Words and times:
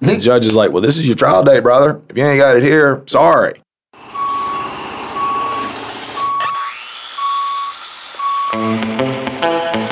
the 0.00 0.14
hmm. 0.14 0.20
judge 0.20 0.46
is 0.46 0.54
like, 0.54 0.72
well, 0.72 0.82
this 0.82 0.98
is 0.98 1.06
your 1.06 1.14
trial 1.14 1.42
date, 1.42 1.62
brother. 1.62 2.00
If 2.08 2.16
you 2.16 2.24
ain't 2.24 2.40
got 2.40 2.56
it 2.56 2.62
here, 2.62 3.02
sorry. 3.06 3.60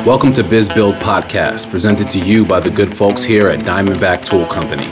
Welcome 0.04 0.32
to 0.34 0.42
Biz 0.42 0.70
Build 0.70 0.94
Podcast, 0.96 1.70
presented 1.70 2.08
to 2.10 2.18
you 2.18 2.46
by 2.46 2.60
the 2.60 2.70
good 2.70 2.94
folks 2.94 3.22
here 3.22 3.48
at 3.48 3.60
Diamondback 3.60 4.24
Tool 4.24 4.46
Company. 4.46 4.86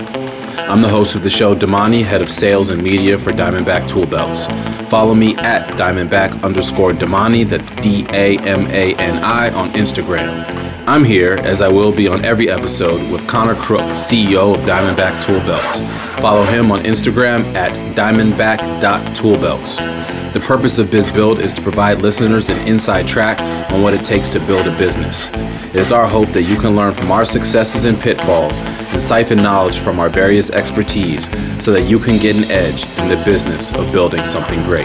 I'm 0.69 0.83
the 0.83 0.89
host 0.89 1.15
of 1.15 1.23
the 1.23 1.31
show, 1.31 1.55
Damani, 1.55 2.05
head 2.05 2.21
of 2.21 2.31
sales 2.31 2.69
and 2.69 2.83
media 2.83 3.17
for 3.17 3.33
Diamondback 3.33 3.89
Tool 3.89 4.05
Belts. 4.05 4.47
Follow 4.89 5.15
me 5.15 5.37
at 5.39 5.77
Diamondback 5.77 6.43
underscore 6.45 6.93
Damani, 6.93 7.45
that's 7.45 7.71
D 7.71 8.07
A 8.11 8.39
M 8.39 8.69
A 8.69 8.95
N 8.95 9.19
I, 9.23 9.51
on 9.51 9.71
Instagram. 9.71 10.45
I'm 10.87 11.03
here, 11.03 11.41
as 11.43 11.61
I 11.61 11.67
will 11.67 11.91
be 11.91 12.07
on 12.07 12.25
every 12.25 12.49
episode, 12.49 13.11
with 13.11 13.27
Connor 13.27 13.57
Crook, 13.57 13.81
CEO 13.97 14.55
of 14.55 14.61
Diamondback 14.61 15.21
Tool 15.21 15.41
Belts. 15.41 15.81
Follow 16.21 16.45
him 16.45 16.71
on 16.71 16.85
Instagram 16.85 17.43
at 17.55 17.75
diamondback.toolbelts. 17.97 20.07
The 20.33 20.41
purpose 20.41 20.77
of 20.77 20.89
BizBuild 20.89 21.39
is 21.41 21.55
to 21.55 21.63
provide 21.63 22.03
listeners 22.03 22.51
an 22.51 22.69
inside 22.69 23.07
track 23.09 23.41
on 23.73 23.81
what 23.83 23.95
it 23.95 24.05
takes 24.05 24.29
to 24.31 24.39
build 24.41 24.67
a 24.67 24.77
business. 24.77 25.31
It 25.31 25.77
is 25.77 25.93
our 25.93 26.07
hope 26.07 26.29
that 26.33 26.43
you 26.43 26.59
can 26.59 26.77
learn 26.77 26.93
from 26.93 27.11
our 27.11 27.25
successes 27.25 27.87
and 27.87 27.99
pitfalls 27.99 28.61
and 28.61 29.01
siphon 29.01 29.39
knowledge 29.39 29.79
from 29.79 29.99
our 29.99 30.11
various 30.11 30.51
expertise 30.51 31.27
so 31.59 31.73
that 31.73 31.89
you 31.89 31.99
can 31.99 32.19
get 32.19 32.37
an 32.37 32.45
edge 32.51 32.85
in 32.99 33.09
the 33.09 33.17
business 33.25 33.73
of 33.73 33.91
building 33.93 34.23
something 34.27 34.63
great. 34.65 34.76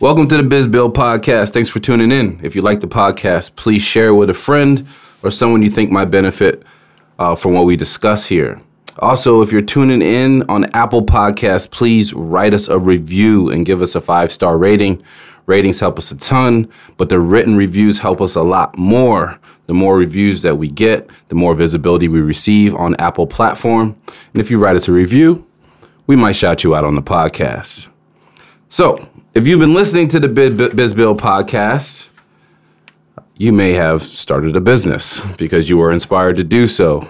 Welcome 0.00 0.28
to 0.28 0.36
the 0.36 0.42
Biz 0.42 0.68
Build 0.68 0.94
Podcast. 0.94 1.52
Thanks 1.52 1.68
for 1.68 1.80
tuning 1.80 2.12
in. 2.12 2.40
If 2.42 2.54
you 2.54 2.62
like 2.62 2.80
the 2.80 2.86
podcast, 2.86 3.56
please 3.56 3.82
share 3.82 4.08
it 4.08 4.14
with 4.14 4.30
a 4.30 4.34
friend 4.34 4.86
or 5.22 5.30
someone 5.30 5.62
you 5.62 5.70
think 5.70 5.90
might 5.90 6.06
benefit 6.06 6.62
uh, 7.18 7.34
from 7.34 7.54
what 7.54 7.64
we 7.64 7.76
discuss 7.76 8.26
here. 8.26 8.60
Also, 8.98 9.40
if 9.40 9.50
you're 9.50 9.60
tuning 9.60 10.02
in 10.02 10.42
on 10.48 10.66
Apple 10.72 11.04
Podcasts, 11.04 11.70
please 11.70 12.14
write 12.14 12.54
us 12.54 12.68
a 12.68 12.78
review 12.78 13.50
and 13.50 13.66
give 13.66 13.82
us 13.82 13.94
a 13.94 14.00
five 14.00 14.32
star 14.32 14.56
rating. 14.56 15.02
Ratings 15.46 15.80
help 15.80 15.98
us 15.98 16.10
a 16.10 16.16
ton, 16.16 16.68
but 16.96 17.08
the 17.08 17.20
written 17.20 17.56
reviews 17.56 17.98
help 17.98 18.20
us 18.20 18.34
a 18.34 18.42
lot 18.42 18.76
more. 18.78 19.38
The 19.66 19.74
more 19.74 19.96
reviews 19.96 20.42
that 20.42 20.56
we 20.56 20.68
get, 20.68 21.08
the 21.28 21.34
more 21.34 21.54
visibility 21.54 22.08
we 22.08 22.20
receive 22.20 22.74
on 22.74 22.94
Apple 22.96 23.26
platform. 23.26 23.96
And 24.32 24.40
if 24.40 24.50
you 24.50 24.58
write 24.58 24.76
us 24.76 24.88
a 24.88 24.92
review, 24.92 25.46
we 26.06 26.16
might 26.16 26.36
shout 26.36 26.64
you 26.64 26.74
out 26.74 26.84
on 26.84 26.94
the 26.94 27.02
podcast. 27.02 27.88
So, 28.68 29.08
if 29.34 29.46
you've 29.46 29.60
been 29.60 29.74
listening 29.74 30.08
to 30.08 30.20
the 30.20 30.28
BizBuild 30.28 31.18
podcast, 31.18 32.08
you 33.36 33.52
may 33.52 33.72
have 33.72 34.02
started 34.02 34.56
a 34.56 34.60
business 34.60 35.24
because 35.36 35.68
you 35.68 35.76
were 35.76 35.90
inspired 35.90 36.36
to 36.36 36.44
do 36.44 36.66
so. 36.66 37.08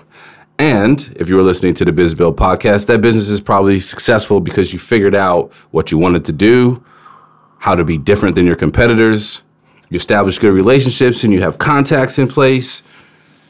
And 0.59 1.15
if 1.17 1.29
you 1.29 1.35
were 1.35 1.43
listening 1.43 1.75
to 1.75 1.85
the 1.85 1.93
Biz 1.93 2.15
Build 2.15 2.37
podcast, 2.37 2.87
that 2.87 3.01
business 3.01 3.29
is 3.29 3.41
probably 3.41 3.81
successful 3.81 4.41
because 4.41 4.73
you 4.73 4.79
figured 4.79 5.15
out 5.15 5.53
what 5.73 5.91
you 5.91 5.99
wanted 5.99 6.25
to 6.27 6.33
do, 6.33 6.83
how 7.59 7.75
to 7.75 7.85
be 7.85 7.99
different 7.99 8.37
than 8.37 8.47
your 8.47 8.57
competitors. 8.57 9.43
You 9.91 9.97
established 9.97 10.41
good 10.41 10.55
relationships 10.55 11.25
and 11.25 11.33
you 11.33 11.43
have 11.43 11.59
contacts 11.59 12.19
in 12.19 12.29
place. 12.29 12.83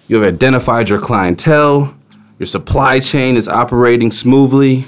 You 0.08 0.16
have 0.20 0.34
identified 0.34 0.88
your 0.88 1.00
clientele. 1.00 1.94
Your 2.38 2.46
supply 2.46 3.00
chain 3.00 3.36
is 3.36 3.48
operating 3.48 4.10
smoothly. 4.10 4.86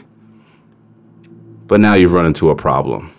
But 1.67 1.81
now 1.81 1.95
you've 1.95 2.13
run 2.13 2.27
into 2.27 2.51
a 2.51 2.55
problem. 2.55 3.13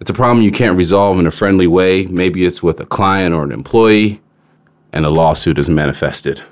It's 0.00 0.10
a 0.10 0.14
problem 0.14 0.42
you 0.44 0.50
can't 0.50 0.76
resolve 0.76 1.18
in 1.18 1.26
a 1.26 1.30
friendly 1.30 1.66
way. 1.66 2.06
Maybe 2.06 2.44
it's 2.44 2.62
with 2.62 2.80
a 2.80 2.86
client 2.86 3.34
or 3.34 3.42
an 3.42 3.52
employee, 3.52 4.20
and 4.92 5.06
a 5.06 5.10
lawsuit 5.10 5.58
is 5.58 5.68
manifested 5.68 6.42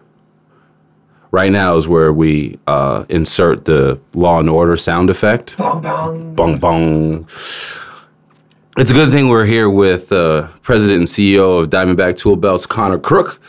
right 1.32 1.50
now 1.50 1.74
is 1.74 1.88
where 1.88 2.12
we 2.12 2.58
uh, 2.68 3.04
insert 3.08 3.64
the 3.64 3.98
Law 4.14 4.38
and 4.38 4.48
Order 4.48 4.76
sound 4.76 5.10
effect. 5.10 5.56
Bong 5.58 5.82
bong. 5.82 6.34
Bong 6.36 6.58
bong. 6.58 7.26
It's 8.78 8.90
a 8.90 8.94
good 8.94 9.10
thing 9.10 9.28
we're 9.28 9.44
here 9.44 9.68
with 9.68 10.12
uh, 10.12 10.46
President 10.62 10.98
and 10.98 11.06
CEO 11.06 11.60
of 11.60 11.70
Diamondback 11.70 12.16
Tool 12.16 12.36
Belts, 12.36 12.64
Connor 12.64 12.98
Crook, 12.98 13.42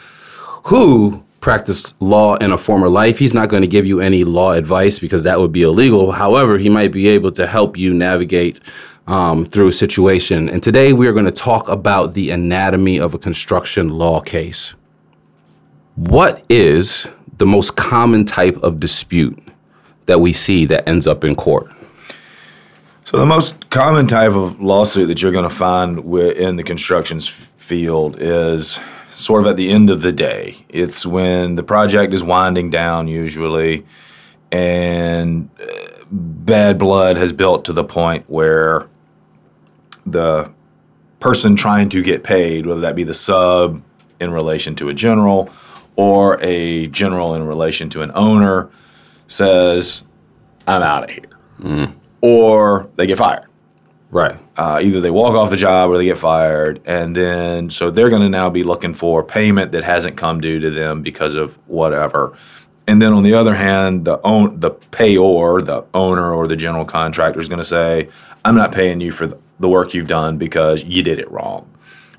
who 0.66 1.23
practiced 1.44 2.02
law 2.02 2.36
in 2.38 2.54
a 2.54 2.58
former 2.58 2.88
life. 2.88 3.20
He's 3.20 3.34
not 3.34 3.50
going 3.50 3.64
to 3.64 3.68
give 3.68 3.86
you 3.86 4.00
any 4.00 4.24
law 4.24 4.54
advice 4.54 4.98
because 4.98 5.24
that 5.24 5.42
would 5.42 5.52
be 5.52 5.64
illegal. 5.64 6.14
However, 6.14 6.58
he 6.58 6.70
might 6.70 6.94
be 6.94 7.10
able 7.10 7.34
to 7.34 7.46
help 7.46 7.78
you 7.78 7.94
navigate 7.94 8.62
um, 9.08 9.46
through 9.46 9.68
a 9.68 9.74
situation. 9.74 10.48
And 10.48 10.64
today 10.64 10.94
we 10.94 11.06
are 11.06 11.12
going 11.12 11.26
to 11.26 11.32
talk 11.32 11.68
about 11.68 12.14
the 12.14 12.30
anatomy 12.30 12.98
of 12.98 13.14
a 13.14 13.20
construction 13.20 13.90
law 13.90 14.22
case. 14.22 14.74
What 15.96 16.46
is 16.48 17.08
the 17.38 17.46
most 17.46 17.76
common 17.76 18.24
type 18.24 18.56
of 18.64 18.80
dispute 18.80 19.38
that 20.06 20.22
we 20.22 20.32
see 20.32 20.66
that 20.68 20.88
ends 20.88 21.08
up 21.08 21.26
in 21.26 21.36
court? 21.36 21.70
So 23.04 23.18
the 23.18 23.26
most 23.26 23.70
common 23.70 24.08
type 24.08 24.32
of 24.32 24.62
lawsuit 24.62 25.10
that 25.10 25.22
you're 25.22 25.34
going 25.34 25.50
to 25.50 25.54
find 25.54 26.00
in 26.16 26.56
the 26.56 26.64
construction 26.64 27.20
field 27.20 28.16
is 28.22 28.80
sort 29.14 29.42
of 29.42 29.48
at 29.48 29.56
the 29.56 29.70
end 29.70 29.90
of 29.90 30.02
the 30.02 30.12
day. 30.12 30.66
It's 30.70 31.06
when 31.06 31.56
the 31.56 31.64
project 31.64 32.14
is 32.14 32.24
winding 32.24 32.70
down 32.70 33.08
usually 33.08 33.86
and 34.52 35.50
uh, 35.62 36.04
bad 36.12 36.78
blood 36.78 37.18
has 37.18 37.32
built 37.32 37.66
to 37.66 37.74
the 37.74 37.84
point 37.84 38.26
where 38.28 38.88
the 40.06 40.52
person 41.20 41.56
trying 41.56 41.90
to 41.90 42.02
get 42.02 42.24
paid, 42.24 42.66
whether 42.66 42.82
that 42.82 42.96
be 42.96 43.04
the 43.04 43.14
sub 43.14 43.82
in 44.20 44.32
relation 44.32 44.76
to 44.76 44.90
a 44.90 44.94
general 44.94 45.50
or 45.96 46.40
a 46.42 46.88
general 46.88 47.36
in 47.36 47.46
relation 47.46 47.90
to 47.90 48.02
an 48.02 48.12
owner 48.16 48.70
says, 49.28 50.04
I'm 50.68 50.82
out 50.82 51.04
of 51.04 51.10
here. 51.10 51.30
Mm. 51.60 51.94
Or 52.22 52.90
they 52.96 53.08
get 53.08 53.18
fired. 53.18 53.46
Right. 54.14 54.38
Uh, 54.56 54.80
either 54.84 55.02
they 55.02 55.10
walk 55.10 55.34
off 55.34 55.50
the 55.50 55.58
job 55.58 55.90
or 55.90 55.98
they 55.98 56.06
get 56.06 56.20
fired. 56.20 56.80
And 56.86 57.16
then, 57.16 57.72
so 57.72 57.90
they're 57.90 58.10
going 58.10 58.22
to 58.22 58.30
now 58.30 58.48
be 58.48 58.62
looking 58.64 58.94
for 58.94 59.24
payment 59.24 59.72
that 59.72 59.84
hasn't 59.84 60.18
come 60.18 60.40
due 60.40 60.60
to 60.60 60.70
them 60.70 61.02
because 61.02 61.34
of 61.34 61.58
whatever. 61.68 62.38
And 62.88 63.02
then 63.02 63.12
on 63.12 63.24
the 63.24 63.34
other 63.34 63.56
hand, 63.56 64.06
the 64.06 64.22
own 64.24 64.60
the 64.60 64.70
payor, 64.70 65.66
the 65.66 65.84
owner 65.96 66.32
or 66.32 66.46
the 66.46 66.56
general 66.56 66.86
contractor 66.86 67.40
is 67.40 67.48
going 67.48 67.58
to 67.58 67.64
say, 67.64 68.10
"I'm 68.46 68.56
not 68.56 68.72
paying 68.72 69.02
you 69.02 69.12
for 69.12 69.26
the 69.26 69.70
work 69.70 69.94
you've 69.94 70.10
done 70.10 70.38
because 70.38 70.84
you 70.84 71.02
did 71.02 71.18
it 71.18 71.32
wrong." 71.32 71.68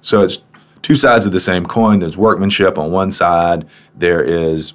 So 0.00 0.22
it's 0.22 0.42
two 0.82 0.94
sides 0.94 1.26
of 1.26 1.32
the 1.32 1.40
same 1.40 1.64
coin. 1.64 1.98
There's 1.98 2.16
workmanship 2.16 2.78
on 2.78 2.90
one 2.90 3.12
side, 3.12 3.68
there 3.94 4.22
is 4.22 4.72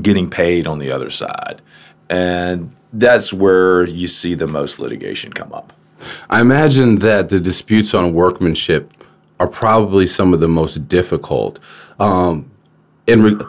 getting 0.00 0.30
paid 0.30 0.66
on 0.66 0.78
the 0.78 0.90
other 0.90 1.10
side. 1.10 1.60
And 2.08 2.74
that's 2.92 3.32
where 3.32 3.84
you 3.84 4.08
see 4.08 4.34
the 4.34 4.46
most 4.46 4.80
litigation 4.80 5.32
come 5.32 5.52
up. 5.52 5.72
I 6.30 6.40
imagine 6.40 6.96
that 6.96 7.28
the 7.28 7.40
disputes 7.40 7.94
on 7.94 8.12
workmanship 8.12 8.92
are 9.40 9.46
probably 9.46 10.06
some 10.06 10.32
of 10.32 10.40
the 10.40 10.48
most 10.48 10.88
difficult. 10.88 11.58
Um, 11.98 12.50
in 13.06 13.22
re- 13.22 13.46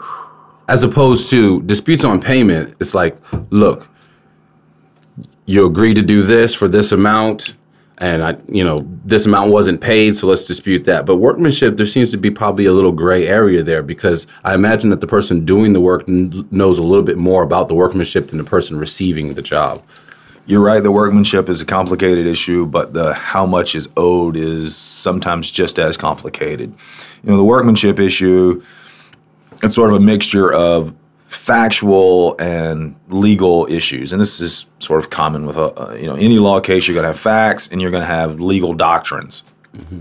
as 0.68 0.82
opposed 0.82 1.30
to 1.30 1.62
disputes 1.62 2.04
on 2.04 2.20
payment, 2.20 2.74
it's 2.80 2.94
like, 2.94 3.16
look, 3.50 3.88
you 5.46 5.66
agree 5.66 5.94
to 5.94 6.02
do 6.02 6.22
this 6.22 6.54
for 6.54 6.68
this 6.68 6.92
amount 6.92 7.54
and 7.98 8.24
I, 8.24 8.36
you 8.48 8.64
know, 8.64 8.86
this 9.04 9.24
amount 9.26 9.52
wasn't 9.52 9.80
paid, 9.80 10.16
so 10.16 10.26
let's 10.26 10.42
dispute 10.42 10.84
that. 10.84 11.06
But 11.06 11.16
workmanship, 11.16 11.76
there 11.76 11.86
seems 11.86 12.10
to 12.10 12.16
be 12.16 12.30
probably 12.30 12.66
a 12.66 12.72
little 12.72 12.90
gray 12.90 13.28
area 13.28 13.62
there 13.62 13.82
because 13.82 14.26
I 14.42 14.54
imagine 14.54 14.90
that 14.90 15.00
the 15.00 15.06
person 15.06 15.44
doing 15.44 15.72
the 15.72 15.80
work 15.80 16.08
n- 16.08 16.48
knows 16.50 16.78
a 16.78 16.82
little 16.82 17.04
bit 17.04 17.18
more 17.18 17.44
about 17.44 17.68
the 17.68 17.74
workmanship 17.74 18.28
than 18.28 18.38
the 18.38 18.44
person 18.44 18.78
receiving 18.78 19.34
the 19.34 19.42
job. 19.42 19.82
You're 20.46 20.60
right. 20.60 20.82
The 20.82 20.92
workmanship 20.92 21.48
is 21.48 21.62
a 21.62 21.64
complicated 21.64 22.26
issue, 22.26 22.66
but 22.66 22.92
the 22.92 23.14
how 23.14 23.46
much 23.46 23.74
is 23.74 23.88
owed 23.96 24.36
is 24.36 24.76
sometimes 24.76 25.50
just 25.50 25.78
as 25.78 25.96
complicated. 25.96 26.74
You 27.22 27.30
know, 27.30 27.36
the 27.36 27.44
workmanship 27.44 27.98
issue, 27.98 28.62
it's 29.62 29.74
sort 29.74 29.90
of 29.90 29.96
a 29.96 30.00
mixture 30.00 30.52
of 30.52 30.94
factual 31.24 32.36
and 32.38 32.94
legal 33.08 33.66
issues, 33.70 34.12
and 34.12 34.20
this 34.20 34.40
is 34.40 34.66
sort 34.80 35.02
of 35.02 35.10
common 35.10 35.46
with 35.46 35.56
a, 35.56 35.62
uh, 35.62 35.90
uh, 35.90 35.94
you 35.94 36.06
know 36.06 36.14
any 36.14 36.38
law 36.38 36.60
case. 36.60 36.86
You're 36.86 36.94
going 36.94 37.04
to 37.04 37.08
have 37.08 37.18
facts 37.18 37.68
and 37.68 37.80
you're 37.80 37.90
going 37.90 38.02
to 38.02 38.06
have 38.06 38.38
legal 38.38 38.74
doctrines. 38.74 39.42
Mm-hmm. 39.74 40.00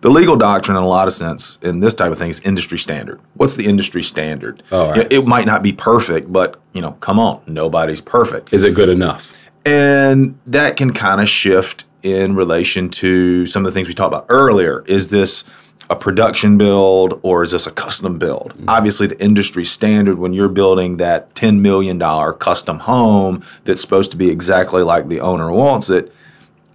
The 0.00 0.10
legal 0.10 0.36
doctrine, 0.36 0.76
in 0.76 0.82
a 0.82 0.86
lot 0.86 1.06
of 1.06 1.14
sense, 1.14 1.58
in 1.62 1.80
this 1.80 1.94
type 1.94 2.12
of 2.12 2.18
thing, 2.18 2.28
is 2.28 2.40
industry 2.40 2.78
standard. 2.78 3.20
What's 3.34 3.56
the 3.56 3.64
industry 3.64 4.02
standard? 4.02 4.62
Oh, 4.70 4.90
right. 4.90 5.10
it 5.10 5.26
might 5.26 5.46
not 5.46 5.62
be 5.62 5.72
perfect, 5.72 6.30
but 6.30 6.60
you 6.74 6.82
know, 6.82 6.92
come 6.92 7.18
on, 7.18 7.42
nobody's 7.46 8.02
perfect. 8.02 8.52
Is 8.52 8.64
it 8.64 8.74
good 8.74 8.88
enough? 8.88 9.43
And 9.64 10.38
that 10.46 10.76
can 10.76 10.92
kind 10.92 11.20
of 11.20 11.28
shift 11.28 11.84
in 12.02 12.34
relation 12.36 12.90
to 12.90 13.46
some 13.46 13.64
of 13.64 13.72
the 13.72 13.74
things 13.74 13.88
we 13.88 13.94
talked 13.94 14.12
about 14.12 14.26
earlier. 14.28 14.84
Is 14.86 15.08
this 15.08 15.44
a 15.90 15.96
production 15.96 16.58
build 16.58 17.18
or 17.22 17.42
is 17.42 17.52
this 17.52 17.66
a 17.66 17.70
custom 17.70 18.18
build? 18.18 18.54
Mm-hmm. 18.54 18.68
Obviously, 18.68 19.06
the 19.06 19.20
industry 19.22 19.64
standard 19.64 20.18
when 20.18 20.32
you're 20.32 20.48
building 20.48 20.98
that 20.98 21.34
$10 21.34 21.60
million 21.60 21.98
custom 22.38 22.78
home 22.80 23.42
that's 23.64 23.80
supposed 23.80 24.10
to 24.10 24.16
be 24.16 24.30
exactly 24.30 24.82
like 24.82 25.08
the 25.08 25.20
owner 25.20 25.50
wants 25.50 25.90
it 25.90 26.12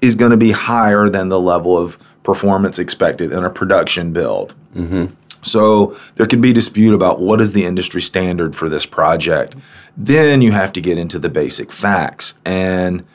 is 0.02 0.16
going 0.16 0.32
to 0.32 0.38
be 0.38 0.52
higher 0.52 1.10
than 1.10 1.30
the 1.30 1.40
level 1.40 1.78
of 1.78 1.98
performance 2.24 2.80
expected 2.80 3.32
in 3.32 3.44
a 3.44 3.50
production 3.50 4.14
build. 4.14 4.56
Mm-hmm. 4.76 5.14
So 5.42 5.98
there 6.16 6.28
can 6.28 6.42
be 6.42 6.54
dispute 6.54 6.94
about 6.94 7.22
what 7.22 7.40
is 7.40 7.54
the 7.54 7.66
industry 7.66 8.02
standard 8.02 8.56
for 8.56 8.70
this 8.70 8.86
project. 8.86 9.56
Then 9.96 10.42
you 10.42 10.52
have 10.52 10.74
to 10.74 10.82
get 10.82 10.98
into 10.98 11.20
the 11.20 11.30
basic 11.30 11.72
facts. 11.72 12.36
And, 12.46 13.06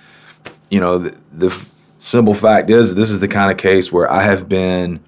you 0.71 0.81
know, 0.81 0.99
the, 0.99 1.19
the 1.33 1.69
simple 1.99 2.35
fact 2.35 2.71
is 2.71 2.95
this 2.95 3.11
is 3.11 3.21
the 3.21 3.29
kind 3.29 3.51
of 3.51 3.59
case 3.59 3.93
where 3.93 4.11
I 4.11 4.23
have 4.23 4.49
been 4.49 5.01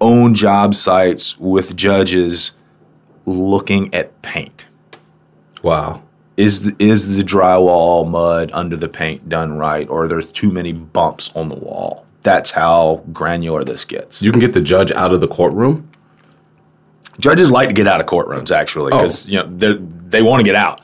on 0.00 0.34
job 0.34 0.74
sites 0.74 1.38
with 1.38 1.76
judges 1.76 2.52
looking 3.26 3.92
at 3.94 4.20
paint. 4.22 4.68
Wow. 5.62 6.02
Is 6.36 6.60
the, 6.60 6.76
is 6.78 7.16
the 7.16 7.24
drywall 7.24 8.08
mud 8.08 8.50
under 8.52 8.76
the 8.76 8.88
paint 8.88 9.28
done 9.28 9.58
right, 9.58 9.88
or 9.88 10.04
are 10.04 10.08
there 10.08 10.22
too 10.22 10.52
many 10.52 10.72
bumps 10.72 11.32
on 11.34 11.48
the 11.48 11.56
wall? 11.56 12.06
That's 12.22 12.52
how 12.52 13.02
granular 13.12 13.62
this 13.62 13.84
gets. 13.84 14.22
You 14.22 14.30
can 14.30 14.40
get 14.40 14.52
the 14.52 14.60
judge 14.60 14.92
out 14.92 15.12
of 15.12 15.20
the 15.20 15.26
courtroom. 15.26 15.90
Judges 17.18 17.50
like 17.50 17.68
to 17.68 17.74
get 17.74 17.88
out 17.88 18.00
of 18.00 18.06
courtrooms 18.06 18.50
actually 18.50 18.92
because 18.92 19.28
you 19.28 19.38
know 19.38 19.46
they 19.46 19.74
they 20.08 20.22
want 20.22 20.40
to 20.40 20.44
get 20.44 20.54
out, 20.54 20.80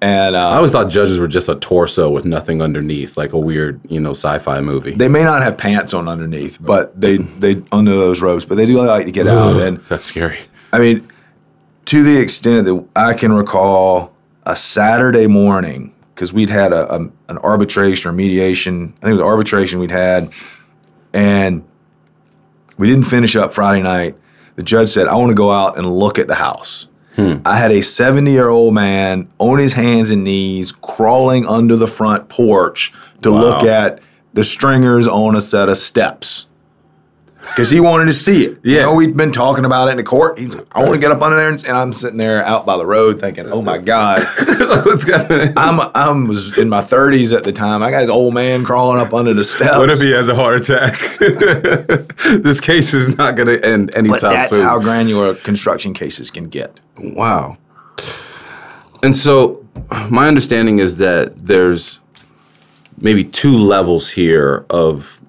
and 0.00 0.36
I 0.36 0.52
uh, 0.52 0.56
always 0.56 0.70
thought 0.70 0.90
judges 0.90 1.18
were 1.18 1.28
just 1.28 1.48
a 1.48 1.56
torso 1.56 2.10
with 2.10 2.24
nothing 2.24 2.62
underneath, 2.62 3.16
like 3.16 3.32
a 3.32 3.38
weird, 3.38 3.80
you 3.90 3.98
know, 3.98 4.10
sci-fi 4.10 4.60
movie. 4.60 4.92
they 4.92 5.08
may 5.08 5.24
not 5.24 5.42
have 5.42 5.58
pants 5.58 5.92
on 5.94 6.08
underneath, 6.08 6.58
but 6.60 6.98
they 7.00 7.16
they 7.16 7.62
under 7.72 7.92
those 7.92 8.22
robes, 8.22 8.44
but 8.44 8.56
they 8.56 8.66
do 8.66 8.80
like 8.82 9.06
to 9.06 9.12
get 9.12 9.26
out. 9.26 9.60
And 9.60 9.78
That's 9.78 10.06
scary. 10.06 10.40
I 10.72 10.78
mean, 10.78 11.08
to 11.86 12.02
the 12.02 12.18
extent 12.18 12.66
that 12.66 12.86
I 12.94 13.14
can 13.14 13.32
recall 13.32 14.14
a 14.44 14.54
Saturday 14.54 15.26
morning, 15.26 15.94
because 16.14 16.32
we'd 16.32 16.50
had 16.50 16.72
a, 16.72 16.94
a 16.94 16.98
an 17.28 17.38
arbitration 17.38 18.08
or 18.08 18.12
mediation. 18.12 18.94
I 18.98 19.06
think 19.06 19.10
it 19.10 19.12
was 19.12 19.20
arbitration 19.20 19.78
we'd 19.78 19.90
had, 19.90 20.32
and 21.12 21.64
we 22.76 22.88
didn't 22.88 23.06
finish 23.06 23.36
up 23.36 23.52
Friday 23.52 23.82
night. 23.82 24.16
The 24.58 24.64
judge 24.64 24.88
said, 24.88 25.06
"I 25.06 25.14
want 25.14 25.30
to 25.30 25.34
go 25.36 25.52
out 25.52 25.78
and 25.78 25.86
look 25.88 26.18
at 26.18 26.26
the 26.26 26.34
house." 26.34 26.88
Hmm. 27.14 27.34
I 27.46 27.56
had 27.56 27.70
a 27.70 27.80
70 27.80 28.32
year 28.32 28.48
old 28.48 28.74
man 28.74 29.28
on 29.38 29.58
his 29.58 29.74
hands 29.74 30.10
and 30.10 30.24
knees 30.24 30.72
crawling 30.72 31.46
under 31.46 31.76
the 31.76 31.86
front 31.86 32.28
porch 32.28 32.92
to 33.22 33.30
Wow. 33.30 33.40
look 33.40 33.62
at 33.62 34.00
the 34.34 34.42
stringers 34.42 35.06
on 35.06 35.36
a 35.36 35.40
set 35.40 35.68
of 35.68 35.76
steps 35.76 36.47
because 37.48 37.70
he 37.70 37.80
wanted 37.80 38.04
to 38.06 38.12
see 38.12 38.44
it. 38.44 38.58
You 38.62 38.76
Yeah. 38.76 38.82
know, 38.82 38.94
we'd 38.94 39.16
been 39.16 39.32
talking 39.32 39.64
about 39.64 39.88
it 39.88 39.92
in 39.92 39.96
the 39.96 40.02
court. 40.04 40.38
He's 40.38 40.54
like, 40.54 40.66
I 40.72 40.80
want 40.80 40.92
to 40.94 40.98
get 41.00 41.10
up 41.10 41.20
under 41.22 41.36
there, 41.36 41.48
and, 41.48 41.62
and 41.66 41.76
I'm 41.76 41.92
sitting 41.92 42.16
there 42.18 42.44
out 42.44 42.64
by 42.64 42.76
the 42.76 42.86
road 42.86 43.20
thinking, 43.20 43.46
"Oh 43.50 43.62
my 43.62 43.78
god." 43.78 44.22
What's 44.84 45.04
I'm 45.56 45.80
I 45.94 46.10
was 46.10 46.56
in 46.56 46.68
my 46.68 46.80
30s 46.80 47.36
at 47.36 47.42
the 47.44 47.52
time. 47.52 47.82
I 47.82 47.90
got 47.90 48.00
this 48.00 48.08
old 48.10 48.34
man 48.34 48.64
crawling 48.64 49.00
up 49.00 49.12
under 49.12 49.34
the 49.34 49.44
steps. 49.44 49.76
What 49.76 49.90
if 49.90 50.00
he 50.00 50.10
has 50.12 50.28
a 50.28 50.34
heart 50.34 50.56
attack? 50.60 50.98
this 51.18 52.60
case 52.60 52.94
is 52.94 53.16
not 53.16 53.34
going 53.36 53.48
to 53.48 53.64
end 53.66 53.88
but 53.88 53.96
anytime 53.98 54.20
that's 54.32 54.50
soon. 54.50 54.62
how 54.62 54.78
granular 54.78 55.34
construction 55.34 55.94
cases 55.94 56.30
can 56.30 56.48
get. 56.48 56.80
Wow. 56.98 57.58
And 59.02 59.14
so, 59.16 59.64
my 60.10 60.26
understanding 60.28 60.78
is 60.80 60.96
that 60.96 61.34
there's 61.46 62.00
maybe 63.00 63.22
two 63.24 63.56
levels 63.56 64.08
here 64.10 64.66
of 64.70 65.20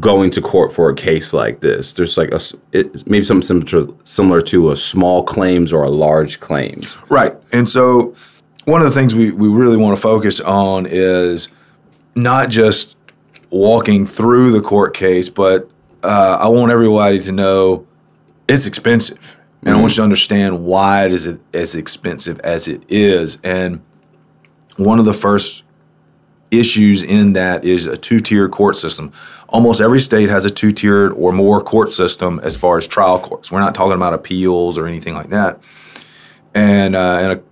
going 0.00 0.30
to 0.30 0.40
court 0.40 0.72
for 0.72 0.90
a 0.90 0.94
case 0.94 1.32
like 1.32 1.60
this. 1.60 1.92
There's 1.92 2.18
like 2.18 2.30
a 2.32 2.40
it, 2.72 3.08
maybe 3.08 3.24
something 3.24 3.42
similar 3.42 3.66
to, 3.66 3.98
similar 4.04 4.40
to 4.42 4.70
a 4.72 4.76
small 4.76 5.22
claims 5.22 5.72
or 5.72 5.84
a 5.84 5.90
large 5.90 6.40
claims. 6.40 6.96
Right. 7.08 7.34
And 7.52 7.68
so 7.68 8.14
one 8.64 8.80
of 8.80 8.86
the 8.86 8.92
things 8.92 9.14
we, 9.14 9.30
we 9.30 9.48
really 9.48 9.76
want 9.76 9.96
to 9.96 10.02
focus 10.02 10.40
on 10.40 10.86
is 10.86 11.48
not 12.16 12.50
just 12.50 12.96
walking 13.50 14.06
through 14.06 14.50
the 14.50 14.60
court 14.60 14.92
case, 14.92 15.28
but 15.28 15.70
uh, 16.02 16.38
I 16.40 16.48
want 16.48 16.72
everybody 16.72 17.20
to 17.20 17.32
know 17.32 17.86
it's 18.48 18.66
expensive. 18.66 19.36
And 19.62 19.74
I 19.74 19.80
want 19.80 19.92
you 19.92 19.96
to 19.96 20.02
understand 20.02 20.64
why 20.64 21.06
it 21.06 21.12
is 21.12 21.28
as 21.52 21.74
expensive 21.74 22.38
as 22.40 22.68
it 22.68 22.82
is. 22.88 23.38
And 23.42 23.82
one 24.76 25.00
of 25.00 25.04
the 25.04 25.12
first 25.12 25.64
issues 26.50 27.02
in 27.02 27.32
that 27.34 27.64
is 27.64 27.86
a 27.86 27.96
two 27.96 28.20
tier 28.20 28.48
court 28.48 28.76
system. 28.76 29.12
Almost 29.48 29.80
every 29.80 30.00
state 30.00 30.28
has 30.28 30.44
a 30.44 30.50
two-tiered 30.50 31.12
or 31.12 31.32
more 31.32 31.62
court 31.62 31.92
system 31.92 32.40
as 32.42 32.56
far 32.56 32.78
as 32.78 32.86
trial 32.86 33.18
courts. 33.20 33.52
We're 33.52 33.60
not 33.60 33.74
talking 33.74 33.94
about 33.94 34.12
appeals 34.12 34.76
or 34.76 34.86
anything 34.86 35.14
like 35.14 35.28
that. 35.28 35.60
And 36.54 36.96
uh, 36.96 37.18
and 37.20 37.32
a, 37.32 37.42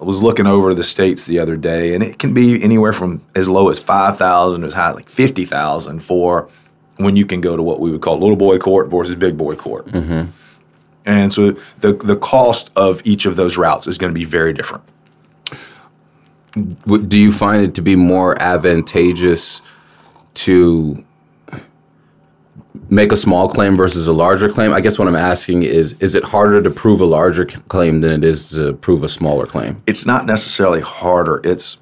I 0.00 0.04
was 0.04 0.22
looking 0.22 0.46
over 0.46 0.72
the 0.74 0.82
states 0.82 1.26
the 1.26 1.38
other 1.38 1.56
day, 1.56 1.94
and 1.94 2.02
it 2.02 2.18
can 2.18 2.32
be 2.32 2.62
anywhere 2.62 2.92
from 2.92 3.22
as 3.34 3.48
low 3.48 3.68
as 3.68 3.78
five 3.78 4.16
thousand 4.16 4.62
to 4.62 4.66
as 4.66 4.74
high 4.74 4.90
as 4.90 4.96
like 4.96 5.08
fifty 5.08 5.44
thousand 5.44 6.00
for 6.00 6.48
when 6.96 7.16
you 7.16 7.26
can 7.26 7.40
go 7.40 7.56
to 7.56 7.62
what 7.62 7.80
we 7.80 7.90
would 7.90 8.00
call 8.00 8.18
little 8.18 8.36
boy 8.36 8.58
court 8.58 8.88
versus 8.88 9.14
big 9.14 9.36
boy 9.36 9.56
court. 9.56 9.86
And 11.06 11.32
so 11.32 11.52
the 11.80 11.94
the 11.94 12.16
cost 12.16 12.70
of 12.76 13.00
each 13.04 13.26
of 13.26 13.36
those 13.36 13.56
routes 13.56 13.86
is 13.86 13.98
going 13.98 14.12
to 14.12 14.18
be 14.18 14.24
very 14.24 14.52
different. 14.52 14.84
Do 16.52 17.18
you 17.18 17.32
find 17.32 17.64
it 17.64 17.74
to 17.76 17.82
be 17.82 17.96
more 17.96 18.40
advantageous 18.42 19.62
to 20.34 21.04
make 22.88 23.12
a 23.12 23.16
small 23.16 23.48
claim 23.48 23.76
versus 23.76 24.08
a 24.08 24.12
larger 24.12 24.48
claim? 24.48 24.72
I 24.72 24.80
guess 24.80 24.98
what 24.98 25.08
I'm 25.08 25.16
asking 25.16 25.62
is 25.62 25.92
is 26.00 26.14
it 26.14 26.24
harder 26.24 26.62
to 26.62 26.70
prove 26.70 27.00
a 27.00 27.04
larger 27.04 27.44
claim 27.44 28.00
than 28.00 28.12
it 28.12 28.24
is 28.24 28.50
to 28.50 28.72
prove 28.74 29.02
a 29.02 29.08
smaller 29.08 29.46
claim? 29.46 29.82
it's 29.86 30.06
not 30.06 30.26
necessarily 30.26 30.80
harder. 30.80 31.40
It's 31.44 31.78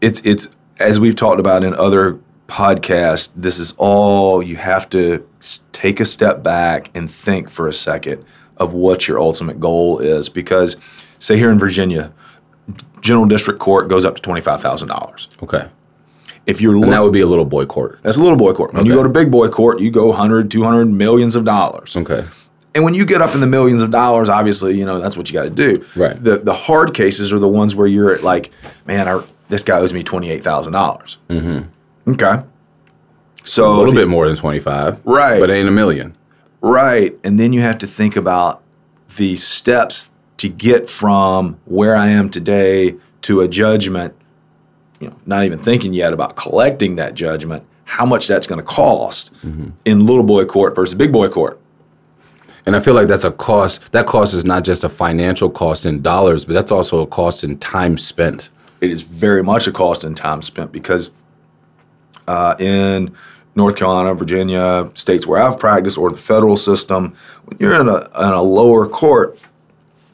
it's 0.00 0.20
it's 0.24 0.48
as 0.78 1.00
we've 1.00 1.16
talked 1.16 1.40
about 1.40 1.64
in 1.64 1.74
other 1.74 2.20
podcasts. 2.46 3.30
This 3.34 3.58
is 3.58 3.72
all 3.78 4.42
you 4.42 4.56
have 4.56 4.88
to 4.90 5.26
take 5.72 6.00
a 6.00 6.04
step 6.04 6.42
back 6.42 6.90
and 6.94 7.10
think 7.10 7.50
for 7.50 7.66
a 7.68 7.72
second 7.72 8.24
of 8.56 8.72
what 8.72 9.08
your 9.08 9.18
ultimate 9.18 9.60
goal 9.60 9.98
is. 9.98 10.28
Because, 10.28 10.76
say 11.18 11.36
here 11.36 11.50
in 11.50 11.58
Virginia, 11.58 12.12
General 13.04 13.26
District 13.26 13.60
Court 13.60 13.88
goes 13.88 14.04
up 14.04 14.16
to 14.16 14.22
twenty 14.22 14.40
five 14.40 14.60
thousand 14.60 14.88
dollars. 14.88 15.28
Okay. 15.42 15.68
If 16.46 16.60
you're 16.60 16.74
And 16.74 16.92
that 16.92 17.02
would 17.02 17.12
be 17.12 17.20
a 17.20 17.26
little 17.26 17.44
boy 17.44 17.64
court. 17.66 18.00
that's 18.02 18.16
a 18.16 18.22
little 18.22 18.36
boy 18.36 18.52
court. 18.52 18.74
When 18.74 18.84
you 18.86 18.92
go 18.94 19.02
to 19.02 19.08
big 19.08 19.30
boy 19.30 19.48
court, 19.48 19.80
you 19.80 19.90
go 19.90 20.06
100, 20.08 20.50
200 20.50 20.84
millions 20.86 21.36
of 21.36 21.44
dollars. 21.44 21.96
Okay. 21.96 22.22
And 22.74 22.84
when 22.84 22.92
you 22.92 23.06
get 23.06 23.22
up 23.22 23.34
in 23.34 23.40
the 23.40 23.46
millions 23.46 23.82
of 23.82 23.90
dollars, 23.90 24.28
obviously, 24.28 24.76
you 24.76 24.84
know, 24.84 24.98
that's 24.98 25.16
what 25.16 25.30
you 25.30 25.32
got 25.34 25.44
to 25.44 25.50
do. 25.50 25.84
Right. 25.96 26.22
The 26.22 26.38
the 26.38 26.52
hard 26.54 26.92
cases 26.94 27.32
are 27.32 27.38
the 27.38 27.48
ones 27.48 27.74
where 27.76 27.86
you're 27.86 28.12
at 28.14 28.22
like, 28.22 28.50
man, 28.86 29.06
I, 29.08 29.22
this 29.48 29.62
guy 29.62 29.78
owes 29.78 29.92
me 29.92 30.02
twenty 30.02 30.30
eight 30.30 30.42
thousand 30.42 30.72
dollars. 30.72 31.18
Mm-hmm. 31.28 32.10
Okay. 32.12 32.42
So 33.44 33.74
A 33.74 33.76
little 33.78 33.94
bit 33.94 34.08
more 34.08 34.26
than 34.26 34.36
25. 34.36 35.00
Right. 35.04 35.38
But 35.38 35.50
ain't 35.50 35.68
a 35.68 35.70
million. 35.70 36.16
right, 36.62 37.14
and 37.22 37.38
then 37.38 37.52
you 37.52 37.60
have 37.60 37.76
to 37.78 37.86
think 37.86 38.16
about 38.16 38.62
the 39.18 39.36
steps 39.36 40.10
to 40.44 40.50
get 40.50 40.90
from 40.90 41.58
where 41.64 41.96
I 41.96 42.08
am 42.08 42.28
today 42.28 42.96
to 43.22 43.40
a 43.40 43.48
judgment. 43.48 44.14
You 45.00 45.08
know, 45.08 45.16
not 45.24 45.44
even 45.44 45.58
thinking 45.58 45.94
yet 45.94 46.12
about 46.12 46.36
collecting 46.36 46.96
that 46.96 47.14
judgment. 47.14 47.64
How 47.84 48.04
much 48.04 48.28
that's 48.28 48.46
going 48.46 48.58
to 48.58 48.64
cost 48.64 49.34
in 49.86 50.04
little 50.04 50.22
boy 50.22 50.44
court 50.44 50.74
versus 50.74 50.94
big 50.94 51.12
boy 51.12 51.28
court. 51.28 51.58
And 52.66 52.76
I 52.76 52.80
feel 52.80 52.92
like 52.92 53.08
that's 53.08 53.24
a 53.24 53.32
cost. 53.32 53.90
That 53.92 54.06
cost 54.06 54.34
is 54.34 54.44
not 54.44 54.64
just 54.64 54.84
a 54.84 54.88
financial 54.90 55.48
cost 55.48 55.86
in 55.86 56.02
dollars, 56.02 56.44
but 56.44 56.52
that's 56.52 56.70
also 56.72 57.00
a 57.00 57.06
cost 57.06 57.42
in 57.42 57.58
time 57.58 57.96
spent. 57.96 58.50
it 58.82 58.90
is 58.90 59.00
very 59.00 59.42
much 59.42 59.66
a 59.66 59.72
cost 59.72 60.04
in 60.04 60.14
time 60.14 60.42
spent 60.42 60.72
because 60.72 61.10
uh, 62.28 62.54
in 62.58 63.14
North 63.54 63.76
Carolina, 63.76 64.14
Virginia, 64.14 64.90
states 64.92 65.26
where 65.26 65.40
I've 65.40 65.58
practiced, 65.58 65.96
or 65.96 66.10
the 66.10 66.18
federal 66.18 66.56
system, 66.56 67.14
when 67.44 67.56
you're 67.58 67.80
in 67.80 67.88
a, 67.88 67.96
in 67.96 68.32
a 68.34 68.42
lower 68.42 68.86
court, 68.86 69.38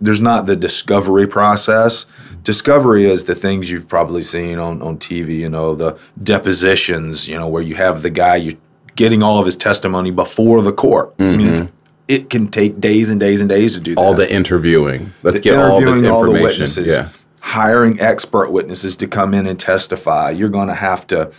there's 0.01 0.21
not 0.21 0.47
the 0.47 0.57
discovery 0.57 1.27
process. 1.27 2.07
Discovery 2.43 3.05
is 3.05 3.27
the 3.27 3.35
things 3.35 3.71
you've 3.71 3.89
probably 3.89 4.23
seen 4.23 4.59
on, 4.59 4.81
on 4.81 4.99
TV, 4.99 5.39
you 5.39 5.49
know, 5.49 5.75
the 5.75 5.99
depositions, 6.23 7.29
you 7.29 7.39
know, 7.39 7.47
where 7.47 7.63
you 7.63 7.75
have 7.75 8.03
the 8.03 8.11
guy 8.11 8.37
you're 8.37 8.59
getting 8.97 9.23
all 9.23 9.39
of 9.39 9.47
his 9.47 9.57
testimony 9.57 10.11
before 10.11 10.63
the 10.63 10.73
court. 10.73 11.15
I 11.19 11.37
mean, 11.37 11.55
it's, 11.55 11.63
it 12.09 12.31
can 12.31 12.49
take 12.49 12.81
days 12.81 13.11
and 13.11 13.21
days 13.21 13.41
and 13.41 13.49
days 13.49 13.75
to 13.75 13.81
do 13.81 13.95
that 13.95 14.01
All 14.01 14.15
the 14.15 14.31
interviewing. 14.31 15.13
Let's 15.23 15.41
get 15.41 15.59
all 15.59 15.81
this 15.81 15.99
interviewing 15.99 16.13
all 16.13 16.23
the 16.23 16.29
information. 16.29 16.63
witnesses, 16.63 16.95
yeah. 16.95 17.09
hiring 17.41 18.01
expert 18.01 18.51
witnesses 18.51 18.97
to 18.97 19.07
come 19.07 19.35
in 19.35 19.47
and 19.47 19.61
testify. 19.61 20.31
You're 20.31 20.49
going 20.49 20.69
to 20.69 20.75
have 20.75 21.07
to 21.09 21.31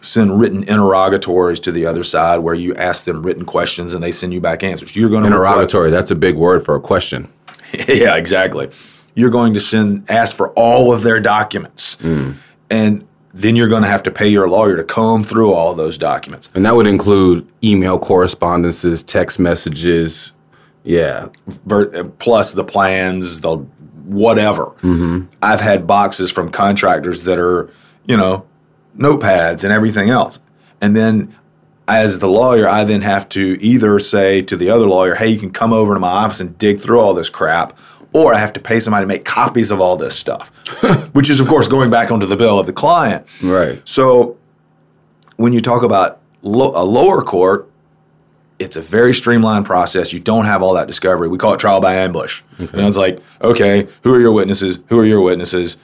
send 0.00 0.38
written 0.38 0.62
interrogatories 0.64 1.60
to 1.60 1.72
the 1.72 1.86
other 1.86 2.04
side 2.04 2.38
where 2.38 2.54
you 2.54 2.74
ask 2.74 3.04
them 3.04 3.22
written 3.22 3.44
questions 3.44 3.94
and 3.94 4.02
they 4.02 4.12
send 4.12 4.32
you 4.32 4.40
back 4.40 4.62
answers. 4.62 4.94
You're 4.94 5.10
going 5.10 5.22
to 5.22 5.28
Interrogatory. 5.28 5.90
That's 5.90 6.10
a 6.10 6.16
big 6.16 6.36
word 6.36 6.64
for 6.64 6.76
a 6.76 6.80
question. 6.80 7.28
yeah, 7.88 8.16
exactly. 8.16 8.70
You're 9.14 9.30
going 9.30 9.54
to 9.54 9.60
send 9.60 10.10
ask 10.10 10.34
for 10.34 10.50
all 10.50 10.92
of 10.92 11.02
their 11.02 11.20
documents, 11.20 11.94
hmm. 11.94 12.32
and 12.70 13.06
then 13.34 13.56
you're 13.56 13.68
going 13.68 13.82
to 13.82 13.88
have 13.88 14.02
to 14.04 14.10
pay 14.10 14.28
your 14.28 14.48
lawyer 14.48 14.76
to 14.76 14.84
comb 14.84 15.22
through 15.22 15.52
all 15.52 15.74
those 15.74 15.98
documents. 15.98 16.50
And 16.54 16.64
that 16.64 16.74
would 16.74 16.86
include 16.86 17.46
email 17.62 17.98
correspondences, 17.98 19.02
text 19.02 19.38
messages. 19.38 20.32
Yeah. 20.84 21.28
plus 22.18 22.52
the 22.54 22.64
plans, 22.64 23.40
the 23.40 23.58
whatever. 24.04 24.66
Mm-hmm. 24.82 25.26
I've 25.42 25.60
had 25.60 25.86
boxes 25.86 26.32
from 26.32 26.48
contractors 26.48 27.24
that 27.24 27.38
are, 27.38 27.70
you 28.06 28.16
know, 28.16 28.46
notepads 28.96 29.64
and 29.64 29.72
everything 29.72 30.08
else. 30.08 30.40
And 30.80 30.96
then 30.96 31.36
as 31.88 32.18
the 32.18 32.28
lawyer, 32.28 32.68
I 32.68 32.84
then 32.84 33.00
have 33.00 33.28
to 33.30 33.56
either 33.60 33.98
say 33.98 34.42
to 34.42 34.56
the 34.56 34.68
other 34.70 34.86
lawyer, 34.86 35.14
hey, 35.14 35.28
you 35.28 35.38
can 35.38 35.50
come 35.50 35.72
over 35.72 35.94
to 35.94 36.00
my 36.00 36.08
office 36.08 36.38
and 36.40 36.56
dig 36.58 36.80
through 36.80 37.00
all 37.00 37.14
this 37.14 37.30
crap, 37.30 37.78
or 38.12 38.34
I 38.34 38.38
have 38.38 38.52
to 38.52 38.60
pay 38.60 38.78
somebody 38.78 39.04
to 39.04 39.06
make 39.08 39.24
copies 39.24 39.70
of 39.70 39.80
all 39.80 39.96
this 39.96 40.14
stuff, 40.16 40.50
which 41.14 41.30
is, 41.30 41.40
of 41.40 41.48
course, 41.48 41.66
going 41.66 41.90
back 41.90 42.10
onto 42.10 42.26
the 42.26 42.36
bill 42.36 42.58
of 42.58 42.66
the 42.66 42.72
client. 42.72 43.26
Right. 43.42 43.80
So 43.88 44.36
when 45.36 45.52
you 45.52 45.60
talk 45.60 45.82
about 45.82 46.20
lo- 46.42 46.72
a 46.74 46.84
lower 46.84 47.22
court, 47.22 47.70
it's 48.58 48.76
a 48.76 48.82
very 48.82 49.14
streamlined 49.14 49.66
process. 49.66 50.12
You 50.12 50.20
don't 50.20 50.44
have 50.44 50.62
all 50.62 50.74
that 50.74 50.88
discovery. 50.88 51.28
We 51.28 51.38
call 51.38 51.54
it 51.54 51.60
trial 51.60 51.80
by 51.80 51.94
ambush. 51.94 52.42
You 52.58 52.68
know, 52.72 52.88
it's 52.88 52.96
like, 52.96 53.20
okay, 53.40 53.86
who 54.02 54.12
are 54.12 54.20
your 54.20 54.32
witnesses? 54.32 54.80
Who 54.88 54.98
are 54.98 55.06
your 55.06 55.20
witnesses? 55.20 55.78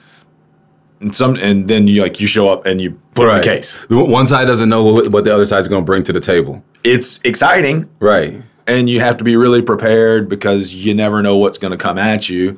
And 1.01 1.15
some, 1.15 1.35
and 1.35 1.67
then 1.67 1.87
you 1.87 2.01
like 2.01 2.19
you 2.21 2.27
show 2.27 2.47
up 2.49 2.65
and 2.65 2.79
you 2.81 2.91
put 3.15 3.27
on 3.27 3.35
Right. 3.35 3.45
a 3.45 3.49
case. 3.49 3.75
One 3.89 4.25
side 4.25 4.45
doesn't 4.45 4.69
know 4.69 4.83
what, 4.83 5.23
the 5.23 5.33
other 5.33 5.45
side's 5.45 5.67
going 5.67 5.81
to 5.83 5.85
bring 5.85 6.03
to 6.05 6.13
the 6.13 6.19
table. 6.21 6.63
It's 6.83 7.19
exciting, 7.23 7.89
Right. 7.99 8.41
and 8.65 8.89
you 8.89 9.01
have 9.01 9.17
to 9.17 9.23
be 9.23 9.35
really 9.35 9.61
prepared 9.61 10.29
because 10.29 10.73
you 10.73 10.93
never 10.93 11.21
know 11.21 11.37
what's 11.37 11.57
going 11.57 11.71
to 11.71 11.77
come 11.77 11.97
at 11.97 12.29
you. 12.29 12.57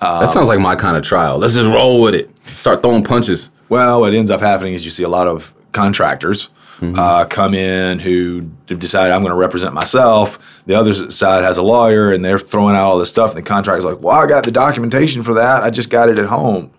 That 0.00 0.28
sounds 0.28 0.48
like 0.48 0.58
my 0.60 0.74
kind 0.74 0.96
of 0.96 1.02
trial. 1.04 1.38
Let's 1.38 1.54
just 1.54 1.70
roll 1.70 2.00
with 2.02 2.14
it. 2.14 2.30
Start 2.54 2.82
throwing 2.82 3.04
punches. 3.04 3.50
Well, 3.68 4.00
what 4.00 4.12
ends 4.14 4.30
up 4.30 4.40
happening 4.40 4.74
is 4.74 4.84
you 4.84 4.90
see 4.90 5.04
a 5.04 5.08
lot 5.08 5.26
of 5.28 5.54
contractors 5.72 6.50
uh, 6.82 7.24
come 7.24 7.54
in 7.54 7.98
who 8.00 8.50
have 8.68 8.78
decided 8.78 9.12
I'm 9.14 9.22
going 9.22 9.30
to 9.32 9.36
represent 9.36 9.72
myself. 9.72 10.38
The 10.66 10.74
other 10.74 10.92
side 11.10 11.42
has 11.44 11.56
a 11.56 11.62
lawyer, 11.62 12.12
and 12.12 12.22
they're 12.24 12.38
throwing 12.38 12.76
out 12.76 12.84
all 12.84 12.98
this 12.98 13.08
stuff. 13.10 13.30
And 13.34 13.38
the 13.38 13.48
contractor's 13.48 13.84
like, 13.86 14.02
"Well, 14.02 14.14
I 14.14 14.26
got 14.26 14.44
the 14.44 14.50
documentation 14.50 15.22
for 15.22 15.32
that. 15.34 15.62
I 15.62 15.70
just 15.70 15.88
got 15.88 16.08
it 16.10 16.18
at 16.18 16.26
home." 16.26 16.70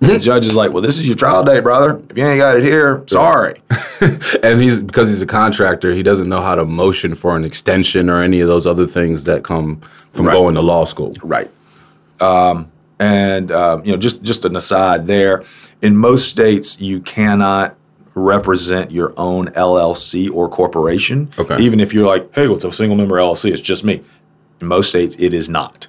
The 0.00 0.18
judge 0.18 0.46
is 0.46 0.54
like, 0.54 0.72
"Well, 0.72 0.82
this 0.82 0.98
is 0.98 1.06
your 1.06 1.16
trial 1.16 1.42
date, 1.44 1.60
brother. 1.62 2.00
If 2.10 2.16
you 2.18 2.24
ain't 2.26 2.38
got 2.38 2.56
it 2.56 2.62
here, 2.62 3.02
sorry." 3.06 3.60
And 4.42 4.60
he's 4.60 4.78
because 4.82 5.08
he's 5.08 5.22
a 5.22 5.26
contractor, 5.26 5.94
he 5.94 6.02
doesn't 6.02 6.28
know 6.28 6.42
how 6.42 6.54
to 6.54 6.66
motion 6.66 7.14
for 7.14 7.34
an 7.34 7.44
extension 7.44 8.10
or 8.10 8.22
any 8.22 8.40
of 8.40 8.46
those 8.46 8.66
other 8.66 8.86
things 8.86 9.24
that 9.24 9.42
come 9.42 9.80
from 10.12 10.26
Right. 10.26 10.34
going 10.34 10.54
to 10.56 10.60
law 10.60 10.84
school. 10.84 11.14
Right. 11.22 11.50
Um, 12.20 12.70
and 12.98 13.50
um, 13.50 13.82
you 13.86 13.92
know, 13.92 13.96
just 13.96 14.22
just 14.22 14.44
an 14.44 14.54
aside 14.54 15.06
there. 15.06 15.44
In 15.80 15.96
most 15.96 16.28
states, 16.28 16.78
you 16.78 17.00
cannot 17.00 17.74
represent 18.14 18.90
your 18.90 19.14
own 19.16 19.48
LLC 19.48 20.30
or 20.32 20.48
corporation. 20.48 21.30
Okay. 21.38 21.58
Even 21.58 21.80
if 21.80 21.94
you're 21.94 22.06
like, 22.06 22.32
hey, 22.34 22.48
what's 22.48 22.64
a 22.64 22.72
single 22.72 22.96
member 22.96 23.16
LLC? 23.16 23.50
It's 23.52 23.62
just 23.62 23.82
me. 23.84 24.02
In 24.60 24.66
most 24.66 24.90
states, 24.90 25.16
it 25.18 25.32
is 25.32 25.48
not. 25.48 25.86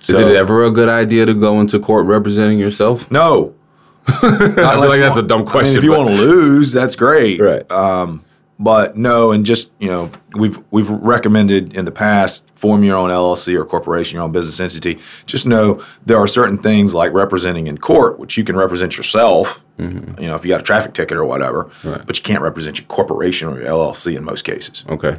Is 0.00 0.10
it 0.10 0.28
ever 0.36 0.64
a 0.64 0.70
good 0.70 0.88
idea 0.88 1.26
to 1.26 1.34
go 1.34 1.60
into 1.60 1.78
court 1.78 2.06
representing 2.06 2.58
yourself? 2.58 3.10
No. 3.10 3.54
I 4.06 4.20
feel 4.20 4.88
like 4.88 5.00
that's 5.00 5.18
a 5.18 5.22
dumb 5.22 5.44
question. 5.44 5.76
if 5.76 5.84
you 5.84 5.92
want 5.92 6.08
to 6.10 6.16
lose, 6.16 6.72
that's 6.72 6.96
great. 6.96 7.40
Right. 7.40 7.70
Um, 7.70 8.24
but 8.60 8.96
no, 8.96 9.30
and 9.32 9.44
just 9.46 9.70
you 9.78 9.88
know, 9.88 10.10
we've 10.34 10.58
we've 10.72 10.88
recommended 10.90 11.74
in 11.76 11.84
the 11.84 11.92
past 11.92 12.44
form 12.56 12.82
your 12.82 12.96
own 12.96 13.10
LLC 13.10 13.54
or 13.54 13.64
corporation, 13.64 14.16
your 14.16 14.24
own 14.24 14.32
business 14.32 14.58
entity. 14.58 14.98
Just 15.26 15.46
know 15.46 15.80
there 16.06 16.16
are 16.18 16.26
certain 16.26 16.58
things 16.58 16.92
like 16.94 17.12
representing 17.12 17.66
in 17.68 17.78
court, 17.78 18.18
which 18.18 18.36
you 18.36 18.42
can 18.44 18.56
represent 18.56 18.96
yourself. 18.96 19.62
You 19.78 19.86
know, 20.18 20.34
if 20.34 20.44
you 20.44 20.48
got 20.48 20.60
a 20.60 20.64
traffic 20.64 20.92
ticket 20.94 21.16
or 21.16 21.24
whatever, 21.24 21.64
Mm-hmm. 21.66 21.88
Right. 21.90 22.06
but 22.06 22.16
you 22.18 22.24
can't 22.24 22.40
represent 22.42 22.78
your 22.80 22.86
corporation 22.88 23.46
or 23.48 23.60
your 23.60 23.68
LLC 23.68 24.16
in 24.16 24.24
most 24.24 24.42
cases. 24.42 24.84
Okay. 24.88 25.18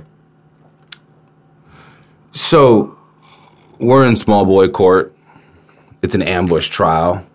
So 2.32 2.98
we're 3.80 4.06
in 4.06 4.16
small 4.16 4.46
boy 4.46 4.68
court. 4.68 5.14
It's 6.02 6.16
an 6.16 6.22
ambush 6.22 6.70
trial. 6.70 7.26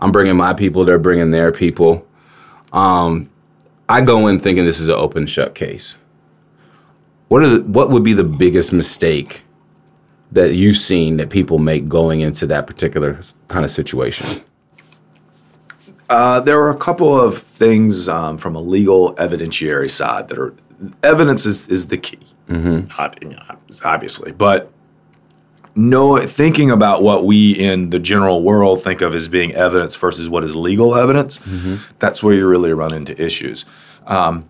I'm 0.00 0.10
bringing 0.10 0.36
my 0.36 0.52
people. 0.54 0.84
They're 0.84 0.98
bringing 0.98 1.30
their 1.30 1.52
people. 1.52 2.06
Um, 2.72 3.30
I 3.88 4.00
go 4.00 4.26
in 4.26 4.38
thinking 4.38 4.64
this 4.64 4.80
is 4.80 4.88
an 4.88 4.94
open 4.94 5.26
shut 5.26 5.54
case. 5.54 5.96
What 7.28 7.42
are 7.42 7.48
the, 7.48 7.62
what 7.62 7.90
would 7.90 8.02
be 8.02 8.12
the 8.12 8.24
biggest 8.24 8.72
mistake 8.72 9.44
that 10.32 10.54
you've 10.54 10.76
seen 10.76 11.18
that 11.18 11.30
people 11.30 11.58
make 11.58 11.88
going 11.88 12.20
into 12.20 12.46
that 12.48 12.66
particular 12.66 13.18
kind 13.48 13.64
of 13.64 13.70
situation? 13.70 14.42
Uh, 16.08 16.40
there 16.40 16.60
are 16.60 16.70
a 16.70 16.76
couple 16.76 17.18
of 17.18 17.38
things 17.38 18.08
um, 18.08 18.36
from 18.36 18.54
a 18.54 18.60
legal 18.60 19.14
evidentiary 19.14 19.90
side 19.90 20.28
that 20.28 20.38
are 20.38 20.54
evidence 21.02 21.46
is, 21.46 21.68
is 21.68 21.86
the 21.86 21.96
key, 21.96 22.18
know, 23.30 23.42
obviously, 23.84 24.32
but 24.32 24.70
no 25.74 26.18
thinking 26.18 26.70
about 26.70 27.02
what 27.02 27.24
we 27.24 27.52
in 27.52 27.90
the 27.90 27.98
general 27.98 28.42
world 28.42 28.82
think 28.82 29.00
of 29.00 29.14
as 29.14 29.28
being 29.28 29.54
evidence 29.54 29.96
versus 29.96 30.28
what 30.28 30.44
is 30.44 30.54
legal 30.54 30.94
evidence. 30.94 31.40
That's 31.98 32.22
where 32.22 32.34
you 32.34 32.46
really 32.46 32.72
run 32.72 32.92
into 32.92 33.20
issues. 33.22 33.64
Um, 34.06 34.44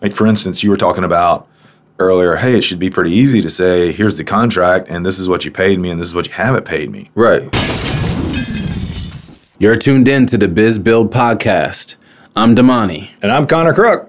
like 0.00 0.14
for 0.14 0.26
instance, 0.26 0.62
you 0.62 0.70
were 0.70 0.76
talking 0.76 1.04
about 1.04 1.48
earlier. 1.98 2.36
Hey, 2.36 2.56
it 2.56 2.62
should 2.62 2.78
be 2.78 2.88
pretty 2.90 3.10
easy 3.12 3.40
to 3.42 3.50
say, 3.50 3.92
here's 3.92 4.16
the 4.16 4.24
contract, 4.24 4.86
and 4.88 5.04
this 5.04 5.18
is 5.18 5.28
what 5.28 5.44
you 5.44 5.50
paid 5.50 5.78
me, 5.78 5.90
and 5.90 6.00
this 6.00 6.06
is 6.06 6.14
what 6.14 6.26
you 6.26 6.32
haven't 6.32 6.64
paid 6.64 6.90
me. 6.90 7.10
Right. 7.14 7.42
You're 9.58 9.76
tuned 9.76 10.08
in 10.08 10.24
to 10.26 10.38
the 10.38 10.48
Biz 10.48 10.78
Build 10.78 11.12
podcast. 11.12 11.96
I'm 12.34 12.54
Damani. 12.54 13.10
And 13.20 13.30
I'm 13.30 13.46
Connor 13.46 13.74
Crook. 13.74 14.06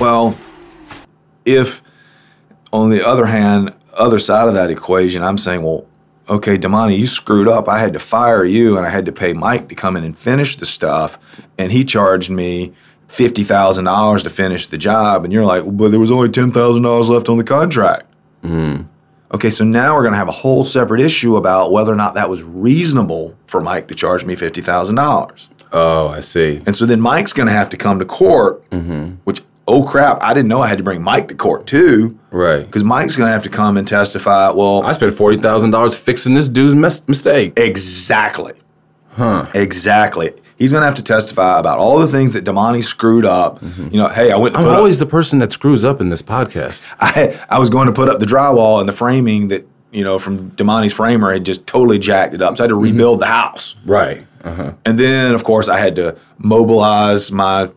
Well, 0.00 0.34
if 1.44 1.82
on 2.72 2.90
the 2.90 3.06
other 3.06 3.26
hand, 3.26 3.72
other 3.94 4.18
side 4.18 4.48
of 4.48 4.54
that 4.54 4.70
equation, 4.70 5.22
I'm 5.22 5.38
saying, 5.38 5.62
well, 5.62 5.86
okay, 6.28 6.58
Damani, 6.58 6.98
you 6.98 7.06
screwed 7.06 7.48
up. 7.48 7.68
I 7.68 7.78
had 7.78 7.92
to 7.92 7.98
fire 7.98 8.44
you 8.44 8.76
and 8.76 8.86
I 8.86 8.90
had 8.90 9.06
to 9.06 9.12
pay 9.12 9.32
Mike 9.32 9.68
to 9.68 9.74
come 9.74 9.96
in 9.96 10.04
and 10.04 10.16
finish 10.16 10.56
the 10.56 10.66
stuff. 10.66 11.18
And 11.58 11.70
he 11.70 11.84
charged 11.84 12.30
me 12.30 12.72
$50,000 13.08 14.22
to 14.22 14.30
finish 14.30 14.66
the 14.66 14.78
job. 14.78 15.24
And 15.24 15.32
you're 15.32 15.44
like, 15.44 15.64
but 15.64 15.90
there 15.90 16.00
was 16.00 16.10
only 16.10 16.28
$10,000 16.28 17.08
left 17.08 17.28
on 17.28 17.38
the 17.38 17.44
contract. 17.44 18.06
Mm-hmm. 18.42 18.84
Okay, 19.32 19.50
so 19.50 19.64
now 19.64 19.94
we're 19.94 20.02
going 20.02 20.12
to 20.12 20.18
have 20.18 20.28
a 20.28 20.32
whole 20.32 20.64
separate 20.64 21.00
issue 21.00 21.36
about 21.36 21.72
whether 21.72 21.92
or 21.92 21.96
not 21.96 22.14
that 22.14 22.30
was 22.30 22.42
reasonable 22.42 23.36
for 23.46 23.60
Mike 23.60 23.88
to 23.88 23.94
charge 23.94 24.24
me 24.24 24.36
$50,000. 24.36 25.48
Oh, 25.72 26.08
I 26.08 26.20
see. 26.20 26.62
And 26.66 26.76
so 26.76 26.86
then 26.86 27.00
Mike's 27.00 27.32
going 27.32 27.48
to 27.48 27.52
have 27.52 27.68
to 27.70 27.76
come 27.76 27.98
to 27.98 28.04
court, 28.04 28.68
mm-hmm. 28.70 29.14
which, 29.24 29.42
oh 29.66 29.82
crap, 29.84 30.22
I 30.22 30.34
didn't 30.34 30.48
know 30.48 30.60
I 30.62 30.66
had 30.68 30.78
to 30.78 30.84
bring 30.84 31.02
Mike 31.02 31.28
to 31.28 31.34
court 31.34 31.66
too, 31.66 32.18
Right. 32.30 32.64
because 32.66 32.84
Mike's 32.84 33.16
going 33.16 33.28
to 33.28 33.32
have 33.32 33.42
to 33.44 33.48
come 33.50 33.76
and 33.76 33.86
testify. 33.88 34.50
Well, 34.50 34.82
I 34.84 34.92
spent 34.92 35.14
forty 35.14 35.38
thousand 35.38 35.70
dollars 35.70 35.94
fixing 35.96 36.34
this 36.34 36.48
dude's 36.48 36.74
mes- 36.74 37.06
mistake. 37.08 37.52
exactly. 37.58 38.52
Huh. 39.10 39.46
Exactly. 39.54 40.32
He's 40.56 40.70
going 40.72 40.82
to 40.82 40.86
have 40.86 40.94
to 40.96 41.02
testify 41.04 41.58
about 41.58 41.78
all 41.78 41.98
the 41.98 42.06
things 42.08 42.32
that 42.32 42.44
Damani 42.44 42.82
screwed 42.82 43.24
up. 43.24 43.60
You 43.62 43.98
know, 43.98 44.08
hey, 44.08 44.30
I 44.32 44.36
went 44.36 44.54
to 44.54 44.58
I'm 44.58 44.64
put 44.66 44.72
up- 44.72 44.78
always 44.78 44.98
the 44.98 45.06
person 45.06 45.38
that 45.40 45.50
screws 45.52 45.84
up 45.84 46.00
in 46.00 46.08
this 46.10 46.22
podcast. 46.22 46.82
I, 47.00 47.40
I 47.48 47.58
was 47.58 47.70
going 47.70 47.86
to 47.86 47.92
put 47.92 48.08
up 48.08 48.18
the 48.18 48.26
drywall 48.26 48.80
and 48.80 48.88
the 48.88 48.92
framing 48.92 49.48
that, 49.48 49.66
you 49.92 50.02
know, 50.04 50.18
from 50.18 50.50
Damani's 50.52 50.92
framer 50.92 51.32
had 51.32 51.44
just 51.44 51.66
totally 51.66 51.98
jacked 51.98 52.34
it 52.34 52.42
up. 52.42 52.56
So 52.56 52.62
I 52.62 52.64
had 52.64 52.68
to 52.70 52.76
rebuild 52.76 53.20
the 53.20 53.26
house. 53.26 53.76
Right. 53.84 54.26
Uh-huh. 54.44 54.72
And 54.84 54.98
then, 54.98 55.34
of 55.34 55.42
course, 55.44 55.68
I 55.68 55.78
had 55.78 55.96
to 55.96 56.16
mobilize 56.38 57.32
my 57.32 57.70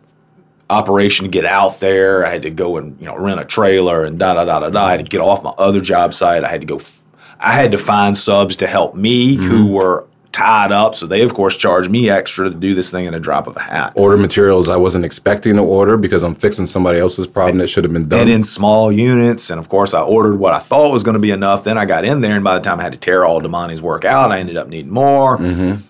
operation 0.69 1.25
to 1.25 1.29
get 1.29 1.45
out 1.45 1.79
there. 1.79 2.25
I 2.25 2.31
had 2.31 2.41
to 2.43 2.49
go 2.49 2.77
and 2.77 2.99
you 2.99 3.07
know 3.07 3.17
rent 3.17 3.39
a 3.39 3.45
trailer 3.45 4.03
and 4.03 4.19
da 4.19 4.33
da 4.33 4.45
da 4.45 4.59
da 4.59 4.69
da. 4.69 4.85
I 4.85 4.91
had 4.91 5.05
to 5.05 5.09
get 5.09 5.21
off 5.21 5.43
my 5.43 5.51
other 5.51 5.79
job 5.79 6.13
site. 6.13 6.43
I 6.43 6.49
had 6.49 6.61
to 6.61 6.67
go. 6.67 6.77
f- 6.77 7.03
I 7.39 7.53
had 7.53 7.71
to 7.71 7.77
find 7.77 8.17
subs 8.17 8.57
to 8.57 8.67
help 8.67 8.95
me 8.95 9.35
who 9.35 9.65
mm-hmm. 9.65 9.73
were 9.73 10.07
tied 10.37 10.71
up. 10.71 10.93
So 10.93 11.07
they, 11.07 11.21
of 11.21 11.33
course, 11.33 11.57
charged 11.57 11.89
me 11.89 12.09
extra 12.09 12.49
to 12.49 12.55
do 12.55 12.75
this 12.75 12.91
thing 12.91 13.05
in 13.05 13.13
a 13.15 13.19
drop 13.19 13.47
of 13.47 13.55
a 13.55 13.59
hat. 13.59 13.93
Order 13.95 14.17
materials 14.17 14.69
I 14.69 14.75
wasn't 14.75 15.03
expecting 15.03 15.55
to 15.55 15.63
order 15.63 15.97
because 15.97 16.23
I'm 16.23 16.35
fixing 16.35 16.67
somebody 16.67 16.99
else's 16.99 17.25
problem 17.25 17.57
that 17.57 17.67
should 17.67 17.83
have 17.83 17.93
been 17.93 18.07
done. 18.07 18.21
and 18.21 18.29
in 18.29 18.43
small 18.43 18.91
units. 18.91 19.49
And 19.49 19.59
of 19.59 19.67
course, 19.67 19.95
I 19.95 20.01
ordered 20.01 20.37
what 20.37 20.53
I 20.53 20.59
thought 20.59 20.91
was 20.91 21.03
going 21.03 21.13
to 21.13 21.19
be 21.19 21.31
enough. 21.31 21.63
Then 21.63 21.77
I 21.77 21.85
got 21.85 22.05
in 22.05 22.21
there, 22.21 22.35
and 22.35 22.43
by 22.43 22.55
the 22.55 22.63
time 22.63 22.79
I 22.79 22.83
had 22.83 22.93
to 22.93 22.99
tear 22.99 23.25
all 23.25 23.41
Damani's 23.41 23.81
work 23.81 24.05
out, 24.05 24.31
I 24.31 24.39
ended 24.39 24.57
up 24.57 24.67
needing 24.67 24.91
more. 24.91 25.37
Mm-hmm. 25.37 25.81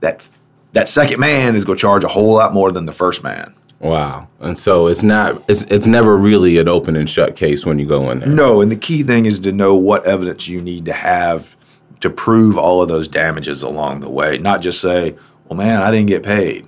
That 0.00 0.28
that 0.72 0.88
second 0.88 1.18
man 1.18 1.56
is 1.56 1.64
going 1.64 1.78
to 1.78 1.80
charge 1.80 2.04
a 2.04 2.08
whole 2.08 2.34
lot 2.34 2.52
more 2.52 2.70
than 2.70 2.84
the 2.84 2.92
first 2.92 3.22
man. 3.22 3.54
Wow. 3.80 4.28
And 4.38 4.58
so 4.58 4.86
it's 4.86 5.02
not 5.02 5.42
it's 5.48 5.62
it's 5.64 5.86
never 5.86 6.16
really 6.16 6.58
an 6.58 6.68
open 6.68 6.96
and 6.96 7.10
shut 7.10 7.34
case 7.34 7.66
when 7.66 7.78
you 7.78 7.86
go 7.86 8.10
in 8.10 8.20
there. 8.20 8.28
No, 8.28 8.60
and 8.60 8.70
the 8.70 8.76
key 8.76 9.02
thing 9.02 9.26
is 9.26 9.38
to 9.40 9.52
know 9.52 9.74
what 9.74 10.06
evidence 10.06 10.46
you 10.46 10.60
need 10.60 10.84
to 10.84 10.92
have 10.92 11.56
to 12.00 12.08
prove 12.08 12.56
all 12.56 12.80
of 12.80 12.88
those 12.88 13.08
damages 13.08 13.62
along 13.62 14.00
the 14.00 14.08
way. 14.08 14.38
Not 14.38 14.62
just 14.62 14.80
say, 14.80 15.16
"Well, 15.46 15.56
man, 15.56 15.82
I 15.82 15.90
didn't 15.90 16.06
get 16.08 16.22
paid." 16.22 16.66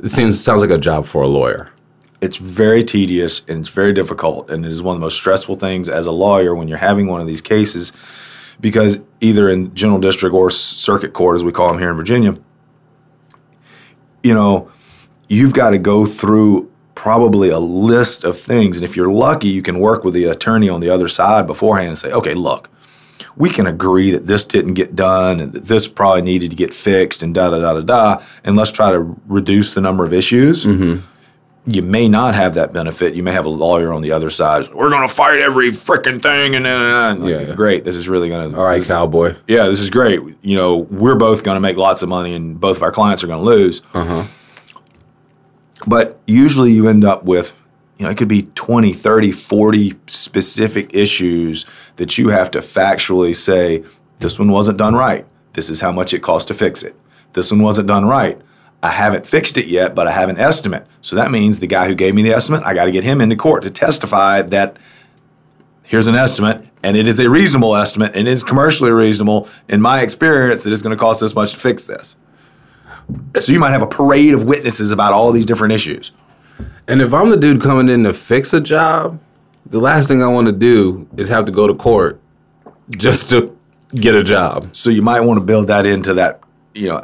It 0.00 0.10
seems 0.10 0.38
sounds 0.42 0.60
like 0.60 0.70
a 0.70 0.76
job 0.76 1.06
for 1.06 1.22
a 1.22 1.28
lawyer. 1.28 1.70
It's 2.20 2.36
very 2.36 2.82
tedious 2.82 3.42
and 3.48 3.60
it's 3.60 3.70
very 3.70 3.92
difficult, 3.92 4.50
and 4.50 4.64
it 4.66 4.70
is 4.70 4.82
one 4.82 4.94
of 4.94 5.00
the 5.00 5.04
most 5.04 5.16
stressful 5.16 5.56
things 5.56 5.88
as 5.88 6.06
a 6.06 6.12
lawyer 6.12 6.54
when 6.54 6.68
you're 6.68 6.78
having 6.78 7.06
one 7.06 7.22
of 7.22 7.26
these 7.26 7.40
cases, 7.40 7.92
because 8.60 9.00
either 9.20 9.48
in 9.48 9.74
general 9.74 9.98
district 9.98 10.34
or 10.34 10.50
circuit 10.50 11.14
court, 11.14 11.36
as 11.36 11.44
we 11.44 11.52
call 11.52 11.68
them 11.68 11.78
here 11.78 11.90
in 11.90 11.96
Virginia, 11.96 12.36
you 14.24 14.34
know, 14.34 14.70
you've 15.28 15.52
got 15.52 15.70
to 15.70 15.78
go 15.78 16.06
through 16.06 16.70
probably 16.94 17.50
a 17.50 17.58
list 17.58 18.24
of 18.24 18.38
things, 18.38 18.76
and 18.76 18.84
if 18.84 18.96
you're 18.96 19.12
lucky, 19.12 19.48
you 19.48 19.62
can 19.62 19.78
work 19.78 20.02
with 20.02 20.14
the 20.14 20.24
attorney 20.24 20.68
on 20.68 20.80
the 20.80 20.90
other 20.90 21.06
side 21.06 21.46
beforehand 21.46 21.88
and 21.88 21.98
say, 21.98 22.10
"Okay, 22.10 22.34
look." 22.34 22.70
we 23.36 23.50
can 23.50 23.66
agree 23.66 24.10
that 24.12 24.26
this 24.26 24.44
didn't 24.44 24.74
get 24.74 24.94
done 24.94 25.40
and 25.40 25.52
that 25.52 25.66
this 25.66 25.88
probably 25.88 26.22
needed 26.22 26.50
to 26.50 26.56
get 26.56 26.72
fixed 26.72 27.22
and 27.22 27.34
da 27.34 27.50
da 27.50 27.58
da 27.58 27.74
da 27.74 27.80
da, 27.80 28.24
and 28.44 28.56
let's 28.56 28.70
try 28.70 28.90
to 28.90 29.16
reduce 29.26 29.74
the 29.74 29.80
number 29.80 30.04
of 30.04 30.12
issues. 30.12 30.64
Mm-hmm. 30.64 31.04
You 31.66 31.80
may 31.80 32.08
not 32.08 32.34
have 32.34 32.54
that 32.54 32.74
benefit. 32.74 33.14
You 33.14 33.22
may 33.22 33.32
have 33.32 33.46
a 33.46 33.50
lawyer 33.50 33.90
on 33.92 34.02
the 34.02 34.12
other 34.12 34.28
side. 34.28 34.72
We're 34.74 34.90
going 34.90 35.08
to 35.08 35.12
fight 35.12 35.38
every 35.38 35.70
freaking 35.70 36.20
thing, 36.20 36.54
and 36.54 36.66
then 36.66 37.20
like, 37.22 37.30
Yeah, 37.30 37.40
yeah. 37.40 37.54
great. 37.54 37.84
This 37.84 37.96
is 37.96 38.06
really 38.06 38.28
going 38.28 38.52
to 38.52 38.58
All 38.58 38.64
right, 38.64 38.82
cowboy. 38.82 39.34
yeah, 39.48 39.66
this 39.68 39.80
is 39.80 39.88
great. 39.88 40.20
You 40.42 40.56
know, 40.56 40.76
we're 40.76 41.14
both 41.16 41.42
going 41.42 41.54
to 41.56 41.60
make 41.60 41.78
lots 41.78 42.02
of 42.02 42.10
money 42.10 42.34
and 42.34 42.60
both 42.60 42.76
of 42.76 42.82
our 42.82 42.92
clients 42.92 43.24
are 43.24 43.28
going 43.28 43.38
to 43.42 43.44
lose. 43.50 43.80
Uh-huh. 43.94 44.24
But 45.86 46.20
usually 46.26 46.72
you 46.72 46.88
end 46.88 47.04
up 47.04 47.24
with, 47.24 47.54
you 47.98 48.04
know, 48.04 48.10
it 48.10 48.16
could 48.18 48.28
be 48.28 48.42
20, 48.54 48.92
30, 48.92 49.32
40 49.32 49.94
specific 50.06 50.94
issues 50.94 51.66
that 51.96 52.16
you 52.18 52.28
have 52.28 52.50
to 52.52 52.60
factually 52.60 53.34
say, 53.34 53.84
this 54.20 54.38
one 54.38 54.50
wasn't 54.50 54.78
done 54.78 54.94
right. 54.94 55.26
This 55.54 55.70
is 55.70 55.80
how 55.80 55.92
much 55.92 56.14
it 56.14 56.20
cost 56.20 56.48
to 56.48 56.54
fix 56.54 56.82
it. 56.82 56.94
This 57.32 57.50
one 57.50 57.62
wasn't 57.62 57.88
done 57.88 58.04
right. 58.06 58.40
I 58.84 58.90
haven't 58.90 59.26
fixed 59.26 59.56
it 59.56 59.66
yet, 59.66 59.94
but 59.94 60.06
I 60.06 60.10
have 60.10 60.28
an 60.28 60.36
estimate. 60.36 60.86
So 61.00 61.16
that 61.16 61.30
means 61.30 61.58
the 61.58 61.66
guy 61.66 61.88
who 61.88 61.94
gave 61.94 62.14
me 62.14 62.22
the 62.22 62.34
estimate, 62.34 62.64
I 62.66 62.74
got 62.74 62.84
to 62.84 62.90
get 62.90 63.02
him 63.02 63.22
into 63.22 63.34
court 63.34 63.62
to 63.62 63.70
testify 63.70 64.42
that 64.42 64.76
here's 65.84 66.06
an 66.06 66.14
estimate 66.14 66.68
and 66.82 66.94
it 66.94 67.08
is 67.08 67.18
a 67.18 67.30
reasonable 67.30 67.76
estimate 67.76 68.14
and 68.14 68.28
it 68.28 68.30
is 68.30 68.42
commercially 68.42 68.90
reasonable 68.90 69.48
in 69.70 69.80
my 69.80 70.02
experience 70.02 70.64
that 70.64 70.72
it's 70.72 70.82
going 70.82 70.94
to 70.94 71.00
cost 71.00 71.22
this 71.22 71.34
much 71.34 71.52
to 71.52 71.56
fix 71.56 71.86
this. 71.86 72.16
So 73.40 73.52
you 73.52 73.58
might 73.58 73.70
have 73.70 73.80
a 73.80 73.86
parade 73.86 74.34
of 74.34 74.44
witnesses 74.44 74.92
about 74.92 75.14
all 75.14 75.32
these 75.32 75.46
different 75.46 75.72
issues. 75.72 76.12
And 76.86 77.00
if 77.00 77.14
I'm 77.14 77.30
the 77.30 77.38
dude 77.38 77.62
coming 77.62 77.88
in 77.88 78.04
to 78.04 78.12
fix 78.12 78.52
a 78.52 78.60
job, 78.60 79.18
the 79.64 79.78
last 79.78 80.08
thing 80.08 80.22
I 80.22 80.28
want 80.28 80.46
to 80.48 80.52
do 80.52 81.08
is 81.16 81.30
have 81.30 81.46
to 81.46 81.52
go 81.52 81.66
to 81.66 81.74
court 81.74 82.20
just 82.90 83.30
to 83.30 83.56
get 83.94 84.14
a 84.14 84.22
job. 84.22 84.76
So 84.76 84.90
you 84.90 85.00
might 85.00 85.20
want 85.20 85.38
to 85.38 85.44
build 85.44 85.68
that 85.68 85.86
into 85.86 86.12
that, 86.14 86.40
you 86.74 86.88
know, 86.88 87.02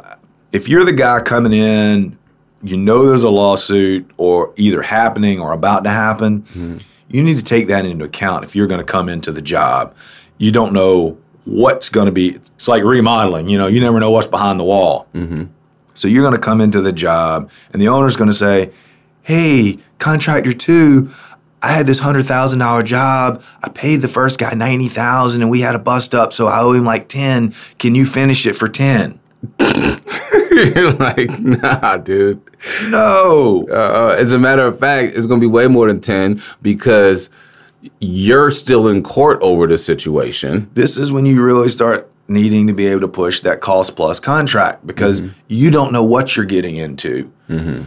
if 0.51 0.67
you're 0.67 0.83
the 0.83 0.93
guy 0.93 1.21
coming 1.21 1.53
in, 1.53 2.17
you 2.63 2.77
know 2.77 3.05
there's 3.05 3.23
a 3.23 3.29
lawsuit 3.29 4.09
or 4.17 4.53
either 4.57 4.81
happening 4.81 5.39
or 5.39 5.51
about 5.51 5.83
to 5.83 5.89
happen, 5.89 6.43
mm-hmm. 6.43 6.77
you 7.09 7.23
need 7.23 7.37
to 7.37 7.43
take 7.43 7.67
that 7.67 7.85
into 7.85 8.05
account 8.05 8.43
if 8.43 8.55
you're 8.55 8.67
going 8.67 8.79
to 8.79 8.85
come 8.85 9.09
into 9.09 9.31
the 9.31 9.41
job. 9.41 9.95
You 10.37 10.51
don't 10.51 10.73
know 10.73 11.17
what's 11.45 11.89
going 11.89 12.05
to 12.05 12.11
be, 12.11 12.35
it's 12.35 12.67
like 12.67 12.83
remodeling, 12.83 13.49
you 13.49 13.57
know, 13.57 13.67
you 13.67 13.79
never 13.79 13.99
know 13.99 14.11
what's 14.11 14.27
behind 14.27 14.59
the 14.59 14.63
wall. 14.63 15.07
Mm-hmm. 15.13 15.45
So 15.93 16.07
you're 16.07 16.23
going 16.23 16.35
to 16.35 16.39
come 16.39 16.61
into 16.61 16.81
the 16.81 16.91
job 16.91 17.49
and 17.73 17.81
the 17.81 17.87
owner's 17.87 18.15
going 18.15 18.29
to 18.29 18.35
say, 18.35 18.71
hey, 19.23 19.79
contractor 19.97 20.53
two, 20.53 21.11
I 21.63 21.73
had 21.73 21.85
this 21.85 21.99
hundred 21.99 22.25
thousand 22.25 22.57
dollar 22.57 22.81
job. 22.81 23.43
I 23.61 23.69
paid 23.69 23.97
the 23.97 24.07
first 24.07 24.39
guy 24.39 24.55
ninety 24.55 24.87
thousand, 24.87 25.43
and 25.43 25.51
we 25.51 25.61
had 25.61 25.75
a 25.75 25.79
bust 25.79 26.15
up, 26.15 26.33
so 26.33 26.47
I 26.47 26.59
owe 26.59 26.73
him 26.73 26.85
like 26.85 27.07
ten. 27.07 27.53
Can 27.77 27.93
you 27.93 28.07
finish 28.07 28.47
it 28.47 28.53
for 28.53 28.67
ten? 28.67 29.19
You're 30.51 30.91
like, 30.93 31.39
nah, 31.39 31.97
dude. 31.97 32.41
No. 32.89 33.67
Uh, 33.69 34.15
as 34.17 34.33
a 34.33 34.37
matter 34.37 34.63
of 34.63 34.79
fact, 34.79 35.15
it's 35.15 35.25
going 35.25 35.39
to 35.39 35.43
be 35.43 35.51
way 35.51 35.67
more 35.67 35.87
than 35.87 36.01
10 36.01 36.41
because 36.61 37.29
you're 37.99 38.51
still 38.51 38.87
in 38.87 39.01
court 39.01 39.39
over 39.41 39.65
the 39.67 39.77
situation. 39.77 40.69
This 40.73 40.97
is 40.97 41.11
when 41.11 41.25
you 41.25 41.41
really 41.41 41.69
start 41.69 42.11
needing 42.27 42.67
to 42.67 42.73
be 42.73 42.85
able 42.85 43.01
to 43.01 43.07
push 43.07 43.41
that 43.41 43.59
cost 43.61 43.95
plus 43.95 44.19
contract 44.19 44.85
because 44.85 45.21
you 45.47 45.71
don't 45.71 45.91
know 45.91 46.03
what 46.03 46.37
you're 46.37 46.45
getting 46.45 46.75
into. 46.77 47.31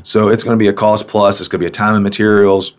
So 0.02 0.28
it's 0.28 0.42
going 0.42 0.58
to 0.58 0.62
be 0.62 0.68
a 0.68 0.73
cost 0.73 1.06
plus. 1.08 1.40
It's 1.40 1.49
going 1.49 1.61
to 1.61 1.64
be 1.64 1.68
a 1.68 1.70
time 1.70 1.94
and 1.94 2.02
materials. 2.02 2.75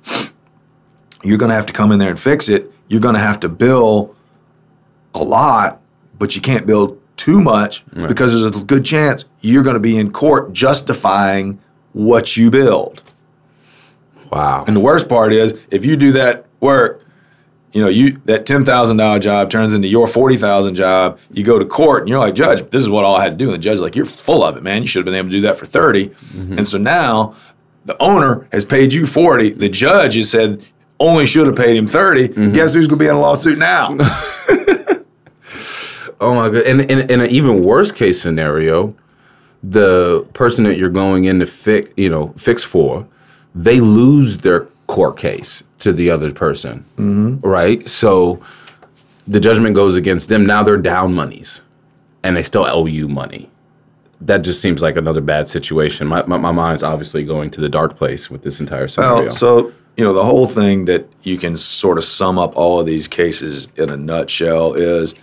You're 1.24 1.38
going 1.38 1.50
to 1.50 1.56
have 1.56 1.66
to 1.68 1.74
come 1.74 1.92
in 1.92 2.00
there 2.00 2.10
and 2.12 2.20
fix 2.20 2.50
it. 2.50 2.72
You're 2.88 3.00
going 3.02 3.16
to 3.16 3.22
have 3.22 3.40
to 3.40 3.50
bill 3.50 4.16
a 5.16 5.24
lot, 5.24 5.82
but 6.20 6.36
you 6.36 6.42
can't 6.42 6.68
bill 6.68 7.00
too 7.26 7.42
much 7.42 7.84
because 8.08 8.40
there's 8.40 8.56
a 8.56 8.64
good 8.66 8.86
chance 8.86 9.26
you're 9.42 9.64
going 9.64 9.74
to 9.74 9.80
be 9.80 9.98
in 9.98 10.12
court 10.12 10.54
justifying 10.54 11.60
what 11.94 12.38
you 12.38 12.52
build. 12.52 13.02
Wow. 14.32 14.64
And 14.68 14.76
the 14.76 14.80
worst 14.80 15.10
part 15.10 15.34
is 15.34 15.58
if 15.72 15.84
you 15.84 15.98
do 15.98 16.12
that 16.12 16.46
work, 16.60 17.04
you 17.74 17.82
know, 17.82 17.90
you 17.90 18.22
that 18.26 18.46
ten 18.46 18.64
thousand 18.64 18.98
dollar 18.98 19.18
job 19.18 19.50
turns 19.50 19.74
into 19.74 19.88
your 19.88 20.06
forty 20.06 20.38
thousand 20.38 20.76
job. 20.76 21.20
You 21.32 21.44
go 21.44 21.58
to 21.58 21.66
court 21.66 22.04
and 22.04 22.10
you're 22.10 22.20
like, 22.20 22.36
Judge, 22.36 22.70
this 22.70 22.84
is 22.84 22.90
what 22.90 23.04
all 23.04 23.16
I 23.16 23.24
had 23.24 23.32
to 23.32 23.38
do. 23.38 23.46
And 23.46 23.56
the 23.56 23.58
judge's 23.58 23.82
like, 23.82 23.96
You're 23.96 24.06
full 24.06 24.44
of 24.44 24.56
it, 24.56 24.62
man. 24.62 24.84
You 24.84 24.88
should 24.88 25.00
have 25.00 25.06
been 25.06 25.16
able 25.16 25.30
to 25.30 25.36
do 25.36 25.42
that 25.42 25.58
for 25.58 25.66
30 25.66 26.10
mm-hmm. 26.10 26.58
And 26.60 26.68
so 26.68 26.78
now 26.78 27.36
the 27.86 28.00
owner 28.00 28.48
has 28.52 28.64
paid 28.64 28.94
you 28.94 29.08
forty. 29.08 29.50
The 29.50 29.70
judge 29.70 30.14
has 30.14 30.30
said 30.30 30.64
only 31.00 31.26
should 31.26 31.48
have 31.48 31.56
paid 31.56 31.76
him 31.76 31.88
30 31.88 32.28
mm-hmm. 32.28 32.54
Guess 32.54 32.76
who's 32.76 32.88
gonna 32.88 33.00
be 33.00 33.08
in 33.08 33.16
a 33.16 33.20
lawsuit 33.20 33.58
now? 33.58 33.98
Oh 36.20 36.34
my 36.34 36.50
god! 36.50 36.64
And 36.64 36.82
in, 36.82 37.10
in 37.10 37.22
an 37.22 37.30
even 37.30 37.62
worse 37.62 37.92
case 37.92 38.22
scenario, 38.22 38.96
the 39.64 40.28
person 40.34 40.64
that 40.66 40.78
you're 40.78 40.90
going 40.90 41.26
in 41.26 41.40
to 41.40 41.46
fix, 41.46 41.90
you 41.98 42.10
know, 42.10 42.34
fix 42.38 42.64
for, 42.64 43.08
they 43.54 43.80
lose 43.80 44.40
their 44.40 44.68
court 44.88 45.18
case 45.18 45.64
to 45.80 45.92
the 45.94 46.10
other 46.10 46.32
person, 46.32 46.86
mm-hmm. 46.98 47.40
right? 47.48 47.88
So 47.90 48.42
the 49.28 49.40
judgment 49.40 49.76
goes 49.76 49.96
against 49.96 50.30
them. 50.30 50.46
Now 50.46 50.64
they're 50.64 50.78
down 50.78 51.16
monies, 51.16 51.62
and 52.24 52.36
they 52.36 52.44
still 52.44 52.66
owe 52.66 52.86
you 52.86 53.08
money. 53.08 53.50
That 54.22 54.40
just 54.40 54.62
seems 54.62 54.82
like 54.82 54.96
another 54.96 55.22
bad 55.22 55.50
situation. 55.50 56.08
My, 56.08 56.26
my, 56.26 56.38
my 56.38 56.52
mind's 56.52 56.84
obviously 56.84 57.24
going 57.24 57.50
to 57.52 57.62
the 57.62 57.70
dark 57.70 57.98
place 57.98 58.30
with 58.30 58.44
this 58.44 58.60
entire 58.60 58.88
scenario. 58.88 59.26
Well, 59.26 59.36
so 59.36 59.74
you 59.98 60.04
know 60.04 60.14
the 60.14 60.24
whole 60.24 60.48
thing 60.48 60.86
that 60.86 61.08
you 61.24 61.38
can 61.38 61.56
sort 61.58 61.98
of 61.98 62.04
sum 62.04 62.38
up 62.38 62.56
all 62.56 62.80
of 62.80 62.86
these 62.86 63.08
cases 63.08 63.68
in 63.76 63.90
a 63.90 63.98
nutshell 63.98 64.74
is 64.74 65.16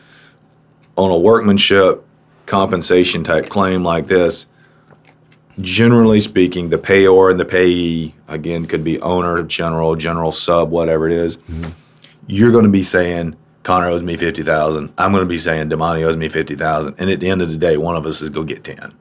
on 0.97 1.11
a 1.11 1.19
workmanship 1.19 2.05
compensation 2.47 3.23
type 3.25 3.49
claim 3.49 3.85
like 3.85 4.07
this. 4.07 4.47
Generally 5.61 6.21
speaking, 6.21 6.71
the 6.71 6.79
payor 6.79 7.31
and 7.31 7.39
the 7.39 7.45
payee 7.45 8.15
again 8.29 8.67
could 8.67 8.83
be 8.83 9.01
owner, 9.01 9.43
general, 9.43 9.97
general 9.97 10.33
sub, 10.33 10.71
whatever 10.71 11.07
it 11.07 11.13
is, 11.13 11.37
mm-hmm. 11.37 11.71
You're 12.27 12.53
going 12.53 12.65
to 12.65 12.71
be 12.71 12.83
saying 12.83 13.37
Connor 13.63 13.89
owes 13.89 14.03
me 14.03 14.17
fifty 14.17 14.43
thousand. 14.43 14.93
I'm 14.97 15.13
going 15.13 15.25
to 15.25 15.29
be 15.29 15.39
saying 15.39 15.71
Damani 15.71 16.03
owes 16.03 16.17
me 16.17 16.29
fifty 16.29 16.55
thousand, 16.55 16.95
and 16.99 17.11
at 17.11 17.21
the 17.21 17.29
end 17.29 17.43
of 17.43 17.51
the 17.51 17.57
day, 17.57 17.77
one 17.77 17.97
of 17.97 18.07
us 18.07 18.23
is 18.23 18.31
going 18.31 18.47
to 18.47 18.55
get 18.55 18.65
ten. 18.65 18.95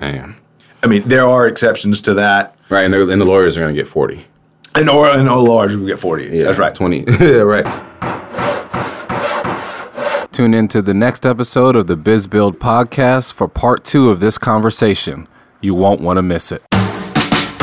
Man. 0.00 0.36
I 0.82 0.86
mean, 0.86 1.08
there 1.08 1.26
are 1.26 1.46
exceptions 1.46 2.00
to 2.02 2.14
that. 2.14 2.56
Right, 2.68 2.84
and, 2.84 2.94
and 2.94 3.20
the 3.20 3.24
lawyers 3.24 3.56
are 3.56 3.60
going 3.60 3.74
to 3.74 3.80
get 3.80 3.88
40. 3.88 4.24
And 4.76 4.88
or 4.88 5.08
and 5.08 5.28
all 5.28 5.44
large 5.44 5.74
will 5.74 5.86
get 5.86 5.98
forty. 5.98 6.26
yeah, 6.26 6.44
That's 6.44 6.58
right. 6.58 6.74
20. 6.74 7.04
yeah, 7.20 7.26
right. 7.38 7.66
Tune 10.38 10.54
in 10.54 10.68
to 10.68 10.80
the 10.80 10.94
next 10.94 11.26
episode 11.26 11.74
of 11.74 11.88
the 11.88 11.96
Biz 11.96 12.28
Build 12.28 12.60
podcast 12.60 13.32
for 13.32 13.48
part 13.48 13.84
two 13.84 14.08
of 14.08 14.20
this 14.20 14.38
conversation. 14.38 15.26
You 15.62 15.74
won't 15.74 16.00
want 16.00 16.18
to 16.18 16.22
miss 16.22 16.52
it. 16.52 16.62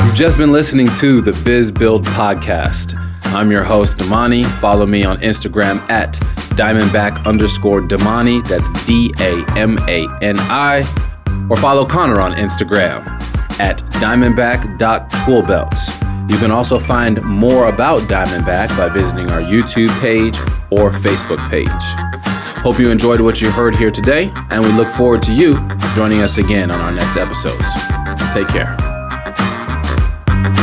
You've 0.03 0.13
just 0.13 0.37
been 0.37 0.51
listening 0.51 0.89
to 0.99 1.21
the 1.21 1.31
Biz 1.45 1.71
Build 1.71 2.03
podcast. 2.03 2.93
I'm 3.27 3.49
your 3.49 3.63
host, 3.63 3.97
Damani. 3.97 4.45
Follow 4.45 4.85
me 4.85 5.05
on 5.05 5.15
Instagram 5.19 5.77
at 5.89 6.15
Diamondback 6.57 7.25
underscore 7.25 7.79
Damani. 7.79 8.45
That's 8.45 8.67
D 8.83 9.13
A 9.21 9.45
M 9.57 9.77
A 9.87 10.05
N 10.21 10.35
I. 10.37 10.79
Or 11.49 11.55
follow 11.55 11.85
Connor 11.85 12.19
on 12.19 12.33
Instagram 12.33 13.07
at 13.57 13.77
diamondback.toolbelts. 14.01 16.29
You 16.29 16.37
can 16.37 16.51
also 16.51 16.79
find 16.79 17.23
more 17.23 17.69
about 17.69 18.01
Diamondback 18.09 18.77
by 18.77 18.89
visiting 18.89 19.31
our 19.31 19.39
YouTube 19.39 19.97
page 20.01 20.37
or 20.71 20.91
Facebook 20.91 21.39
page. 21.49 22.14
Hope 22.65 22.79
you 22.79 22.89
enjoyed 22.89 23.21
what 23.21 23.41
you 23.41 23.51
heard 23.51 23.75
here 23.75 23.91
today, 23.91 24.31
and 24.49 24.63
we 24.63 24.71
look 24.71 24.87
forward 24.87 25.21
to 25.21 25.31
you 25.31 25.53
joining 25.93 26.23
us 26.23 26.39
again 26.39 26.71
on 26.71 26.81
our 26.81 26.91
next 26.91 27.15
episodes. 27.15 27.61
Take 28.33 28.47
care. 28.47 28.75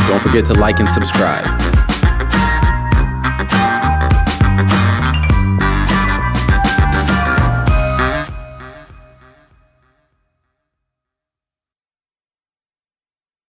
Don't 0.09 0.21
forget 0.21 0.45
to 0.47 0.53
like 0.53 0.81
and 0.81 0.89
subscribe. 0.89 1.62